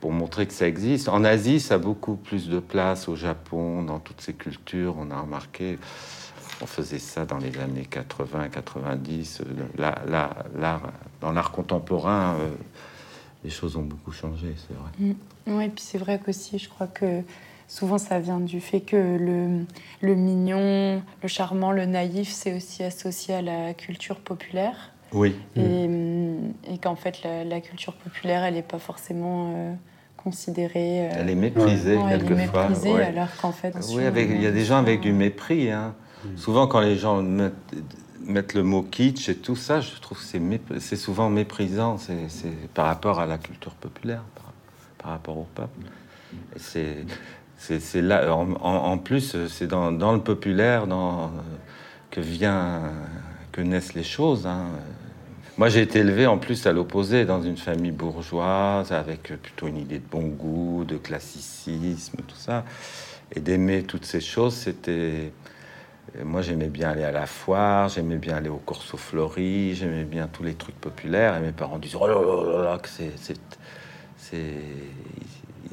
pour 0.00 0.12
montrer 0.12 0.46
que 0.46 0.54
ça 0.54 0.66
existe. 0.66 1.08
En 1.08 1.22
Asie, 1.24 1.60
ça 1.60 1.74
a 1.74 1.78
beaucoup 1.78 2.16
plus 2.16 2.48
de 2.48 2.60
place, 2.60 3.08
au 3.08 3.16
Japon, 3.16 3.82
dans 3.82 3.98
toutes 3.98 4.20
ces 4.22 4.34
cultures, 4.34 4.96
on 4.98 5.10
a 5.10 5.20
remarqué. 5.20 5.78
On 6.62 6.66
faisait 6.66 6.98
ça 6.98 7.26
dans 7.26 7.38
les 7.38 7.58
années 7.58 7.84
80, 7.84 8.48
90. 8.48 9.40
euh, 9.40 9.44
Là, 9.76 9.96
là, 10.08 10.30
l'art- 10.56 10.92
dans 11.20 11.32
l'art 11.32 11.50
contemporain, 11.50 12.36
les 13.44 13.50
choses 13.50 13.76
ont 13.76 13.82
beaucoup 13.82 14.10
changé, 14.12 14.54
c'est 14.56 14.74
vrai. 14.74 15.14
Oui, 15.46 15.64
et 15.64 15.68
puis 15.68 15.84
c'est 15.84 15.98
vrai 15.98 16.18
qu'aussi, 16.24 16.58
je 16.58 16.68
crois 16.68 16.86
que 16.86 17.20
souvent 17.68 17.98
ça 17.98 18.18
vient 18.18 18.40
du 18.40 18.60
fait 18.60 18.80
que 18.80 18.96
le, 18.96 19.64
le 20.00 20.14
mignon, 20.14 21.02
le 21.22 21.28
charmant, 21.28 21.70
le 21.70 21.84
naïf, 21.84 22.30
c'est 22.30 22.54
aussi 22.56 22.82
associé 22.82 23.34
à 23.34 23.42
la 23.42 23.74
culture 23.74 24.16
populaire. 24.20 24.90
Oui. 25.12 25.36
Et 25.56 25.60
hum, 25.84 26.52
et 26.68 26.78
qu'en 26.78 26.96
fait, 26.96 27.22
la, 27.22 27.44
la 27.44 27.60
culture 27.60 27.92
populaire, 27.92 28.42
elle 28.44 28.54
n'est 28.54 28.62
pas 28.62 28.78
forcément 28.78 29.52
euh, 29.54 29.74
considérée. 30.16 31.06
euh, 31.08 31.10
Elle 31.18 31.30
est 31.30 31.34
méprisée 31.34 31.96
ouais, 31.96 32.02
elle 32.10 32.22
est 32.22 32.26
quelquefois. 32.26 32.68
méprisée, 32.68 32.92
ouais. 32.92 33.04
alors 33.04 33.28
qu'en 33.40 33.52
fait. 33.52 33.74
Oui, 33.90 34.04
avec- 34.04 34.28
il 34.30 34.42
y 34.42 34.46
a 34.46 34.50
des 34.50 34.64
gens 34.64 34.78
avec 34.78 35.00
du 35.00 35.12
mépris. 35.12 35.70
hein. 35.70 35.94
Souvent, 36.36 36.66
quand 36.66 36.80
les 36.80 36.96
gens 36.96 37.22
mettent, 37.22 37.52
mettent 38.26 38.54
le 38.54 38.62
mot 38.62 38.82
kitsch 38.82 39.28
et 39.28 39.36
tout 39.36 39.56
ça, 39.56 39.80
je 39.80 40.00
trouve 40.00 40.18
que 40.18 40.24
c'est 40.24 40.40
c'est 40.80 40.96
souvent 40.96 41.30
méprisant. 41.30 41.98
C'est 41.98 42.72
par 42.74 42.86
rapport 42.86 43.20
à 43.20 43.26
la 43.26 43.38
culture 43.38 43.74
populaire, 43.74 44.22
par, 44.98 45.10
rapport 45.12 45.38
au 45.38 45.48
peuple. 45.54 45.80
C'est 46.56 47.04
là. 48.02 48.34
En, 48.34 48.98
plus, 48.98 49.36
c'est 49.48 49.66
dans, 49.66 49.92
dans 49.92 50.12
le 50.12 50.20
populaire 50.20 50.86
dans, 50.86 51.30
que 52.10 52.20
vient 52.20 52.82
que 53.52 53.60
naissent 53.60 53.94
les 53.94 54.02
choses. 54.02 54.46
hein. 54.46 54.66
Moi, 55.56 55.68
j'ai 55.68 55.82
été 55.82 56.00
élevé 56.00 56.26
en 56.26 56.36
plus 56.36 56.66
à 56.66 56.72
l'opposé, 56.72 57.24
dans 57.24 57.40
une 57.40 57.56
famille 57.56 57.92
bourgeoise, 57.92 58.90
avec 58.90 59.22
plutôt 59.40 59.68
une 59.68 59.76
idée 59.76 60.00
de 60.00 60.06
bon 60.10 60.26
goût, 60.26 60.84
de 60.84 60.96
classicisme, 60.96 62.16
tout 62.26 62.36
ça. 62.36 62.64
Et 63.30 63.40
d'aimer 63.40 63.84
toutes 63.84 64.04
ces 64.04 64.20
choses, 64.20 64.54
c'était. 64.54 65.32
Moi, 66.24 66.42
j'aimais 66.42 66.68
bien 66.68 66.90
aller 66.90 67.02
à 67.04 67.10
la 67.10 67.26
foire, 67.26 67.88
j'aimais 67.88 68.18
bien 68.18 68.36
aller 68.36 68.48
aux 68.48 68.58
courses 68.64 68.94
aux 68.94 68.98
fleuries, 68.98 69.74
j'aimais 69.74 70.04
bien 70.04 70.28
tous 70.28 70.44
les 70.44 70.54
trucs 70.54 70.80
populaires. 70.80 71.36
Et 71.36 71.40
mes 71.40 71.50
parents 71.52 71.78
disaient 71.78 71.96
Oh 72.00 72.06
là 72.06 72.14
là 72.14 72.52
là 72.58 72.70
là, 72.72 72.78
que 72.78 72.88
c'est. 72.88 73.12
c'est- 73.18 74.44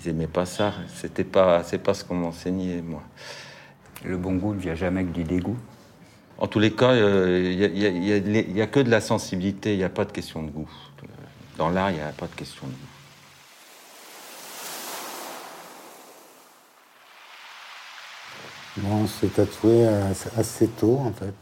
Ils 0.03 0.09
aimaient 0.09 0.27
pas 0.27 0.45
ça. 0.47 0.73
C'était 0.87 1.23
pas, 1.23 1.63
c'est 1.63 1.77
pas 1.77 1.93
ce 1.93 2.03
qu'on 2.03 2.15
m'enseignait, 2.15 2.81
moi. 2.81 3.03
Le 4.03 4.17
bon 4.17 4.33
goût 4.35 4.53
ne 4.55 4.59
vient 4.59 4.73
jamais 4.75 5.03
que 5.03 5.11
du 5.11 5.23
dégoût. 5.23 5.57
En 6.39 6.47
tous 6.47 6.57
les 6.59 6.71
cas, 6.73 6.95
il 6.95 7.55
n'y 7.57 7.63
a, 7.65 7.67
y 7.67 7.85
a- 7.85 7.89
y 7.89 8.13
a- 8.13 8.41
y 8.41 8.61
a 8.61 8.67
que 8.67 8.79
de 8.79 8.89
la 8.89 8.99
sensibilité, 8.99 9.73
il 9.73 9.77
n'y 9.77 9.83
a 9.83 9.89
pas 9.89 10.05
de 10.05 10.11
question 10.11 10.41
de 10.41 10.49
goût. 10.49 10.69
Dans 11.57 11.69
l'art, 11.69 11.91
il 11.91 11.97
n'y 11.97 12.01
a 12.01 12.07
pas 12.07 12.25
de 12.25 12.33
question 12.35 12.65
de 12.65 12.71
goût. 12.71 12.77
On 18.85 19.05
s'est 19.07 19.27
tatoué 19.27 19.87
assez, 20.37 20.67
tôt, 20.67 20.97
en 20.97 21.11
fait. 21.11 21.33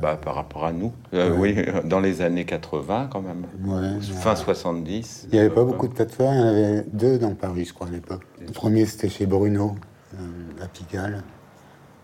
Bah, 0.00 0.16
par 0.16 0.36
rapport 0.36 0.64
à 0.64 0.72
nous, 0.72 0.92
Euh, 1.12 1.36
oui, 1.36 1.56
dans 1.84 2.00
les 2.00 2.22
années 2.22 2.44
80 2.44 3.08
quand 3.12 3.20
même. 3.20 3.46
Ouais, 3.64 4.00
Fin 4.00 4.36
70. 4.36 5.26
Il 5.28 5.34
n'y 5.34 5.40
avait 5.40 5.50
pas 5.50 5.64
beaucoup 5.64 5.88
de 5.88 5.94
tatoueurs, 5.94 6.32
il 6.32 6.38
y 6.38 6.40
en 6.40 6.46
avait 6.46 6.84
deux 6.92 7.18
dans 7.18 7.34
Paris, 7.34 7.64
je 7.66 7.74
crois, 7.74 7.88
à 7.88 7.90
l'époque. 7.90 8.22
Le 8.40 8.52
premier, 8.52 8.86
c'était 8.86 9.08
chez 9.08 9.26
Bruno, 9.26 9.74
euh, 10.14 10.64
à 10.64 10.68
Pigalle, 10.68 11.22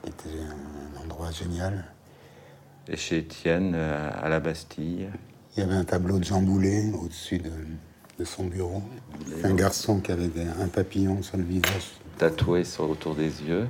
qui 0.03 0.11
était 0.11 0.39
un 1.01 1.05
endroit 1.05 1.31
génial. 1.31 1.85
Et 2.89 2.97
chez 2.97 3.19
Étienne, 3.19 3.73
euh, 3.75 4.11
à 4.23 4.29
la 4.29 4.41
Bastille. 4.41 5.09
Il 5.57 5.61
y 5.61 5.63
avait 5.63 5.75
un 5.77 5.85
tableau 5.85 6.19
de 6.19 6.25
Jean 6.25 6.43
Boulet 6.43 6.91
au-dessus 7.01 7.39
de, 7.39 7.51
de 8.19 8.25
son 8.25 8.45
bureau. 8.45 8.83
C'est 9.41 9.47
un 9.47 9.55
garçon 9.55 10.01
qui 10.01 10.11
avait 10.13 10.29
des- 10.29 10.47
un 10.61 10.69
papillon 10.69 11.23
sur 11.23 11.37
le 11.37 11.45
visage. 11.45 11.93
Tatoué 12.19 12.65
sur, 12.65 12.91
autour 12.91 13.15
des 13.15 13.43
yeux. 13.43 13.67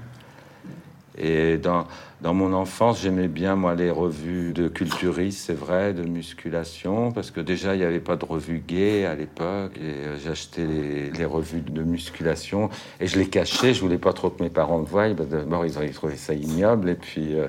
Et 1.21 1.59
dans, 1.59 1.87
dans 2.21 2.33
mon 2.33 2.53
enfance, 2.53 3.03
j'aimais 3.03 3.27
bien, 3.27 3.57
moi, 3.57 3.75
les 3.75 3.91
revues 3.91 4.53
de 4.53 4.69
culturistes, 4.69 5.47
c'est 5.47 5.53
vrai, 5.53 5.93
de 5.93 6.05
musculation, 6.05 7.11
parce 7.11 7.33
que 7.33 7.41
déjà, 7.41 7.75
il 7.75 7.79
n'y 7.79 7.85
avait 7.85 7.99
pas 7.99 8.15
de 8.15 8.25
revues 8.25 8.63
gays 8.65 9.05
à 9.05 9.17
l'époque, 9.17 9.73
et 9.79 10.07
euh, 10.07 10.17
j'achetais 10.25 10.65
les, 10.65 11.11
les 11.11 11.25
revues 11.25 11.61
de 11.61 11.83
musculation, 11.83 12.71
et 13.01 13.09
je 13.09 13.19
les 13.19 13.27
cachais, 13.29 13.75
je 13.75 13.81
voulais 13.81 13.99
pas 13.99 14.13
trop 14.13 14.31
que 14.31 14.41
mes 14.41 14.49
parents 14.49 14.79
le 14.79 14.85
voient, 14.85 15.09
Ben, 15.09 15.27
d'abord, 15.27 15.67
ils 15.67 15.77
auraient 15.77 15.89
trouvé 15.89 16.15
ça 16.15 16.35
ignoble, 16.35 16.89
et 16.89 16.95
puis 16.95 17.37
euh, 17.37 17.49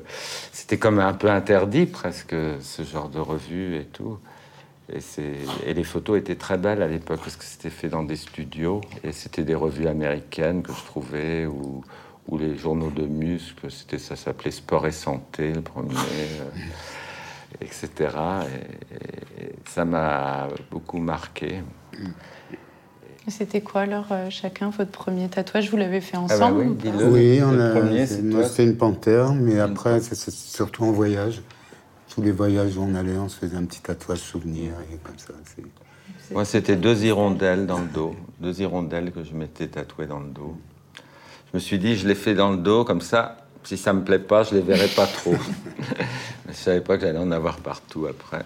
c'était 0.52 0.78
comme 0.78 0.98
un 0.98 1.14
peu 1.14 1.30
interdit, 1.30 1.86
presque, 1.86 2.36
ce 2.62 2.82
genre 2.82 3.10
de 3.10 3.20
revues 3.20 3.76
et 3.76 3.86
tout. 3.86 4.18
Et, 5.66 5.74
les 5.74 5.84
photos 5.84 6.20
étaient 6.20 6.36
très 6.36 6.58
belles 6.58 6.82
à 6.82 6.88
l'époque 6.88 7.20
parce 7.24 7.36
que 7.36 7.44
c'était 7.44 7.70
fait 7.70 7.90
dans 7.90 8.04
des 8.04 8.16
studios 8.16 8.82
et 9.04 9.12
c'était 9.12 9.44
des 9.44 9.56
revues 9.56 9.88
américaines 9.88 10.64
que 10.64 10.74
je 10.74 10.84
trouvais 10.86 11.46
ou, 11.46 11.84
ou 12.28 12.38
les 12.38 12.58
journaux 12.58 12.92
de 12.92 13.06
muscles. 13.06 13.70
C'était 13.70 14.00
ça 14.00 14.16
s'appelait 14.16 14.52
Sport 14.52 14.88
et 14.88 14.92
Santé 14.92 15.54
le 15.54 15.62
premier, 15.62 15.94
euh, 15.96 17.62
etc. 17.62 17.90
Et, 18.48 19.50
ça 19.66 19.86
m'a 19.86 20.48
beaucoup 20.72 21.00
marqué. 21.00 21.62
C'était 23.28 23.62
quoi 23.62 23.82
alors, 23.82 24.08
euh, 24.12 24.30
chacun, 24.32 24.72
votre 24.72 24.90
premier 24.90 25.30
tatouage? 25.30 25.70
Vous 25.70 25.78
l'avez 25.78 26.02
fait 26.02 26.18
Ah 26.18 26.26
bah 26.28 26.36
ensemble 26.36 26.76
oui, 27.04 27.40
ou 27.42 27.46
on 27.46 27.60
a, 27.60 27.70
premier, 27.70 28.08
c'est- 28.08 28.24
moi, 28.24 28.44
c'était 28.44 28.64
une 28.64 28.78
panthère, 28.78 29.34
mais 29.34 29.60
après, 29.60 30.00
c'est 30.02 30.16
c'est 30.16 30.32
surtout 30.34 30.84
en 30.84 30.92
voyage. 30.92 31.44
Tous 32.14 32.22
les 32.22 32.32
voyages 32.32 32.76
où 32.78 32.82
on 32.82 32.96
allait, 32.96 33.18
on 33.18 33.30
se 33.30 33.38
faisait 33.38 33.56
un 33.58 33.66
petit 33.66 33.82
tatouage 33.82 34.20
souvenir, 34.20 34.72
et 34.92 34.98
comme 34.98 35.18
ça. 35.18 35.34
c'est- 35.46 36.34
Moi, 36.34 36.44
c'était 36.46 36.76
deux 36.76 37.04
hirondelles 37.06 37.66
dans 37.68 37.80
le 37.80 37.88
dos. 37.88 38.16
Deux 38.40 38.62
hirondelles 38.62 39.12
que 39.12 39.24
je 39.24 39.34
m'étais 39.34 39.68
tatouées 39.68 40.08
dans 40.08 40.20
le 40.20 40.30
dos. 40.30 40.58
Je 41.52 41.58
me 41.58 41.60
suis 41.60 41.80
dit, 41.80 41.96
je 41.96 42.08
les 42.08 42.16
fais 42.16 42.34
dans 42.36 42.52
le 42.52 42.58
dos, 42.58 42.84
comme 42.84 43.02
ça, 43.02 43.38
si 43.64 43.78
ça 43.78 43.94
me 43.94 44.04
plaît 44.04 44.20
pas, 44.20 44.44
je 44.44 44.56
les 44.56 44.62
verrai 44.62 44.88
pas 44.88 45.08
trop. 45.08 45.36
Mais 45.78 45.86
je 46.50 46.54
savais 46.54 46.82
pas 46.82 46.98
que 46.98 47.02
j'allais 47.04 47.20
en 47.20 47.32
avoir 47.32 47.58
partout 47.58 48.06
après. 48.08 48.44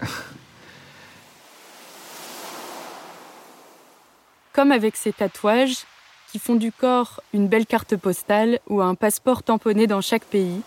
Comme 4.53 4.71
avec 4.71 4.95
ces 4.95 5.11
tatouages, 5.13 5.85
qui 6.31 6.39
font 6.39 6.55
du 6.55 6.71
corps 6.71 7.21
une 7.33 7.47
belle 7.47 7.65
carte 7.65 7.95
postale 7.95 8.59
ou 8.67 8.81
un 8.81 8.95
passeport 8.95 9.43
tamponné 9.43 9.87
dans 9.87 10.01
chaque 10.01 10.25
pays, 10.25 10.61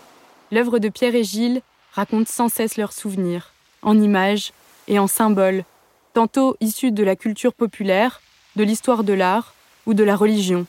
l'œuvre 0.51 0.79
de 0.79 0.89
Pierre 0.89 1.15
et 1.15 1.23
Gilles 1.23 1.61
raconte 1.97 2.27
sans 2.27 2.47
cesse 2.47 2.77
leurs 2.77 2.93
souvenirs, 2.93 3.53
en 3.81 3.99
images 3.99 4.53
et 4.87 4.99
en 4.99 5.07
symboles, 5.07 5.63
tantôt 6.13 6.55
issus 6.61 6.91
de 6.91 7.03
la 7.03 7.15
culture 7.15 7.55
populaire, 7.55 8.21
de 8.55 8.63
l'histoire 8.63 9.03
de 9.03 9.13
l'art 9.13 9.55
ou 9.87 9.95
de 9.95 10.03
la 10.03 10.15
religion. 10.15 10.67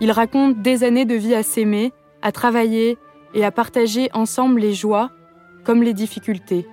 Ils 0.00 0.10
racontent 0.10 0.60
des 0.60 0.82
années 0.82 1.04
de 1.04 1.14
vie 1.14 1.36
à 1.36 1.44
s'aimer, 1.44 1.92
à 2.20 2.32
travailler 2.32 2.98
et 3.34 3.44
à 3.44 3.52
partager 3.52 4.10
ensemble 4.12 4.60
les 4.60 4.74
joies 4.74 5.12
comme 5.62 5.84
les 5.84 5.94
difficultés. 5.94 6.66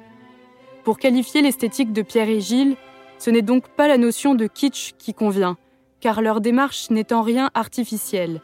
Pour 0.84 0.98
qualifier 0.98 1.44
l'esthétique 1.44 1.94
de 1.94 2.02
Pierre 2.02 2.30
et 2.30 2.42
Gilles, 2.42 2.78
ce 3.20 3.30
n'est 3.30 3.44
donc 3.44 3.68
pas 3.68 3.88
la 3.88 4.00
notion 4.00 4.34
de 4.34 4.48
kitsch 4.48 4.94
qui 4.98 5.14
convient, 5.14 5.56
car 6.00 6.24
leur 6.24 6.42
démarche 6.42 6.90
n'est 6.90 7.14
en 7.14 7.22
rien 7.22 7.52
artificielle. 7.54 8.42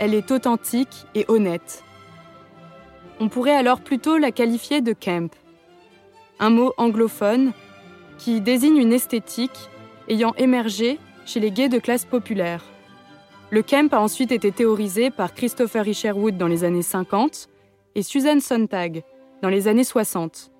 Elle 0.00 0.14
est 0.14 0.32
authentique 0.32 1.06
et 1.14 1.24
honnête. 1.28 1.84
On 3.20 3.28
pourrait 3.28 3.54
alors 3.54 3.80
plutôt 3.80 4.18
la 4.18 4.32
qualifier 4.32 4.80
de 4.80 4.92
camp, 4.92 5.32
un 6.40 6.50
mot 6.50 6.74
anglophone 6.76 7.52
qui 8.18 8.40
désigne 8.40 8.78
une 8.78 8.92
esthétique 8.92 9.70
ayant 10.08 10.34
émergé 10.38 10.98
chez 11.24 11.38
les 11.38 11.52
gays 11.52 11.68
de 11.68 11.78
classe 11.78 12.04
populaire. 12.04 12.64
Le 13.50 13.62
camp 13.62 13.92
a 13.92 14.00
ensuite 14.00 14.32
été 14.32 14.50
théorisé 14.50 15.10
par 15.10 15.34
Christopher 15.34 15.86
Isherwood 15.86 16.36
dans 16.36 16.48
les 16.48 16.64
années 16.64 16.82
50 16.82 17.48
et 17.94 18.02
Susan 18.02 18.40
Sontag 18.40 19.04
dans 19.40 19.48
les 19.48 19.68
années 19.68 19.84
60 19.84 20.50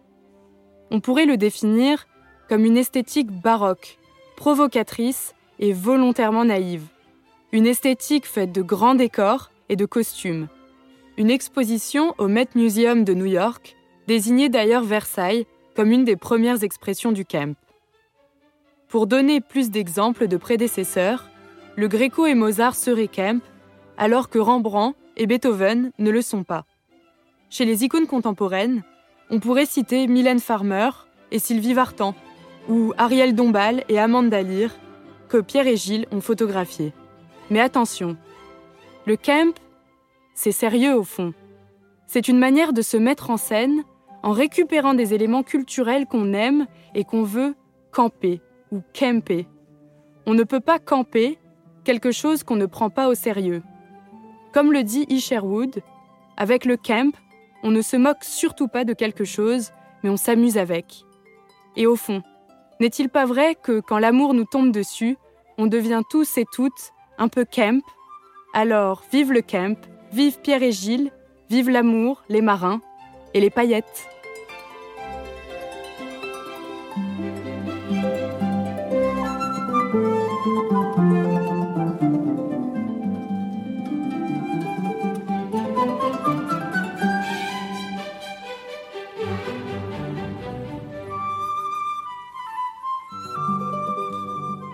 on 0.90 1.00
pourrait 1.00 1.26
le 1.26 1.37
définir 1.37 2.07
comme 2.48 2.64
une 2.64 2.76
esthétique 2.76 3.31
baroque, 3.31 3.98
provocatrice 4.37 5.35
et 5.59 5.72
volontairement 5.72 6.44
naïve. 6.44 6.85
Une 7.52 7.66
esthétique 7.66 8.26
faite 8.26 8.52
de 8.52 8.62
grands 8.62 8.94
décors 8.94 9.50
et 9.68 9.74
de 9.74 9.84
costumes. 9.84 10.46
Une 11.16 11.32
exposition 11.32 12.14
au 12.18 12.28
Met 12.28 12.46
Museum 12.54 13.02
de 13.02 13.12
New 13.12 13.26
York 13.26 13.74
désignait 14.06 14.48
d'ailleurs 14.48 14.84
Versailles 14.84 15.46
comme 15.74 15.90
une 15.90 16.04
des 16.04 16.14
premières 16.14 16.62
expressions 16.62 17.10
du 17.10 17.24
camp. 17.24 17.56
Pour 18.86 19.08
donner 19.08 19.40
plus 19.40 19.70
d'exemples 19.70 20.28
de 20.28 20.36
prédécesseurs, 20.36 21.28
le 21.74 21.88
Gréco 21.88 22.24
et 22.24 22.36
Mozart 22.36 22.76
seraient 22.76 23.08
camp, 23.08 23.42
alors 23.98 24.28
que 24.28 24.38
Rembrandt 24.38 24.96
et 25.16 25.26
Beethoven 25.26 25.90
ne 25.98 26.10
le 26.12 26.22
sont 26.22 26.44
pas. 26.44 26.64
Chez 27.48 27.64
les 27.64 27.82
icônes 27.82 28.06
contemporaines, 28.06 28.84
on 29.28 29.40
pourrait 29.40 29.66
citer 29.66 30.06
Mylène 30.06 30.38
Farmer 30.38 30.90
et 31.32 31.40
Sylvie 31.40 31.74
Vartan, 31.74 32.14
ou 32.68 32.92
Ariel 32.96 33.34
Dombal 33.34 33.82
et 33.88 33.98
Amanda 33.98 34.40
Lear, 34.40 34.70
que 35.28 35.38
Pierre 35.38 35.66
et 35.66 35.76
Gilles 35.76 36.06
ont 36.12 36.20
photographiés. 36.20 36.92
Mais 37.50 37.60
attention, 37.60 38.16
le 39.06 39.16
camp, 39.16 39.54
c'est 40.34 40.52
sérieux 40.52 40.94
au 40.94 41.02
fond. 41.02 41.34
C'est 42.06 42.28
une 42.28 42.38
manière 42.38 42.72
de 42.72 42.80
se 42.80 42.96
mettre 42.96 43.30
en 43.30 43.36
scène 43.36 43.82
en 44.22 44.30
récupérant 44.30 44.94
des 44.94 45.14
éléments 45.14 45.42
culturels 45.42 46.06
qu'on 46.06 46.32
aime 46.32 46.66
et 46.94 47.04
qu'on 47.04 47.24
veut 47.24 47.54
camper 47.90 48.40
ou 48.70 48.82
camper. 48.96 49.48
On 50.26 50.34
ne 50.34 50.44
peut 50.44 50.60
pas 50.60 50.78
camper 50.78 51.38
quelque 51.82 52.12
chose 52.12 52.44
qu'on 52.44 52.56
ne 52.56 52.66
prend 52.66 52.88
pas 52.88 53.08
au 53.08 53.14
sérieux. 53.14 53.62
Comme 54.52 54.72
le 54.72 54.84
dit 54.84 55.06
Isherwood, 55.08 55.82
avec 56.36 56.64
le 56.64 56.76
camp, 56.76 57.12
on 57.62 57.70
ne 57.70 57.82
se 57.82 57.96
moque 57.96 58.22
surtout 58.22 58.68
pas 58.68 58.84
de 58.84 58.92
quelque 58.92 59.24
chose, 59.24 59.72
mais 60.02 60.10
on 60.10 60.16
s'amuse 60.16 60.56
avec. 60.56 61.04
Et 61.76 61.86
au 61.86 61.96
fond, 61.96 62.22
n'est-il 62.78 63.08
pas 63.08 63.26
vrai 63.26 63.56
que 63.56 63.80
quand 63.80 63.98
l'amour 63.98 64.34
nous 64.34 64.44
tombe 64.44 64.70
dessus, 64.72 65.16
on 65.58 65.66
devient 65.66 66.02
tous 66.08 66.38
et 66.38 66.46
toutes 66.52 66.92
un 67.20 67.28
peu 67.28 67.44
camp. 67.44 67.83
Alors, 68.52 69.04
vive 69.12 69.33
le 69.33 69.42
camp, 69.42 69.76
vive 70.12 70.40
Pierre 70.40 70.64
et 70.64 70.72
Gilles, 70.72 71.12
vive 71.48 71.70
l'amour, 71.70 72.24
les 72.28 72.40
marins, 72.40 72.80
et 73.35 73.40
les 73.40 73.50
paillettes. 73.50 74.09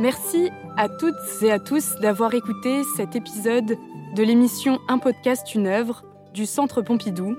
Merci 0.06 0.52
à 0.76 0.88
toutes 0.88 1.16
et 1.42 1.50
à 1.50 1.58
tous 1.58 1.96
d'avoir 2.00 2.32
écouté 2.32 2.82
cet 2.96 3.16
épisode 3.16 3.76
de 4.14 4.22
l'émission 4.22 4.78
Un 4.86 4.98
podcast, 4.98 5.52
une 5.52 5.66
œuvre 5.66 6.04
du 6.32 6.46
Centre 6.46 6.80
Pompidou. 6.80 7.34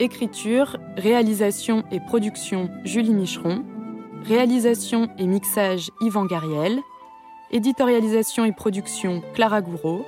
Écriture, 0.00 0.78
réalisation 0.96 1.84
et 1.90 2.00
production 2.00 2.70
Julie 2.84 3.12
Micheron. 3.12 3.62
Réalisation 4.24 5.10
et 5.18 5.26
mixage 5.26 5.90
Yvan 6.00 6.24
Gariel. 6.24 6.80
Éditorialisation 7.50 8.46
et 8.46 8.52
production 8.52 9.22
Clara 9.34 9.60
Gouraud. 9.60 10.06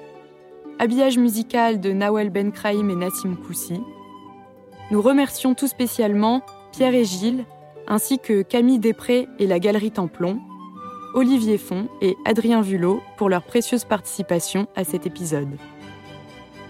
Habillage 0.78 1.18
musical 1.18 1.82
de 1.82 1.92
Nawel 1.92 2.30
Benkraïm 2.30 2.88
et 2.88 2.96
Nassim 2.96 3.36
Koussi. 3.36 3.78
Nous 4.90 5.02
remercions 5.02 5.52
tout 5.52 5.68
spécialement 5.68 6.40
Pierre 6.72 6.94
et 6.94 7.04
Gilles, 7.04 7.44
ainsi 7.86 8.18
que 8.18 8.40
Camille 8.40 8.78
Després 8.78 9.28
et 9.38 9.46
la 9.46 9.58
Galerie 9.58 9.90
Templon. 9.90 10.40
Olivier 11.14 11.58
Font 11.58 11.88
et 12.00 12.16
Adrien 12.24 12.60
Vulot 12.60 13.00
pour 13.16 13.28
leur 13.28 13.42
précieuse 13.42 13.84
participation 13.84 14.66
à 14.74 14.82
cet 14.82 15.06
épisode. 15.06 15.56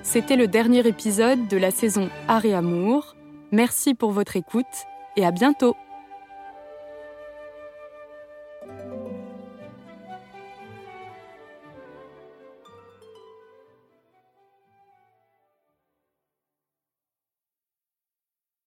C'était 0.03 0.37
le 0.37 0.47
dernier 0.47 0.87
épisode 0.87 1.49
de 1.49 1.57
la 1.57 1.71
saison 1.71 2.11
Art 2.29 2.45
et 2.45 2.55
Amour. 2.55 3.17
Merci 3.53 3.95
pour 3.95 4.11
votre 4.11 4.37
écoute 4.37 4.67
et 5.17 5.25
à 5.25 5.31
bientôt 5.31 5.75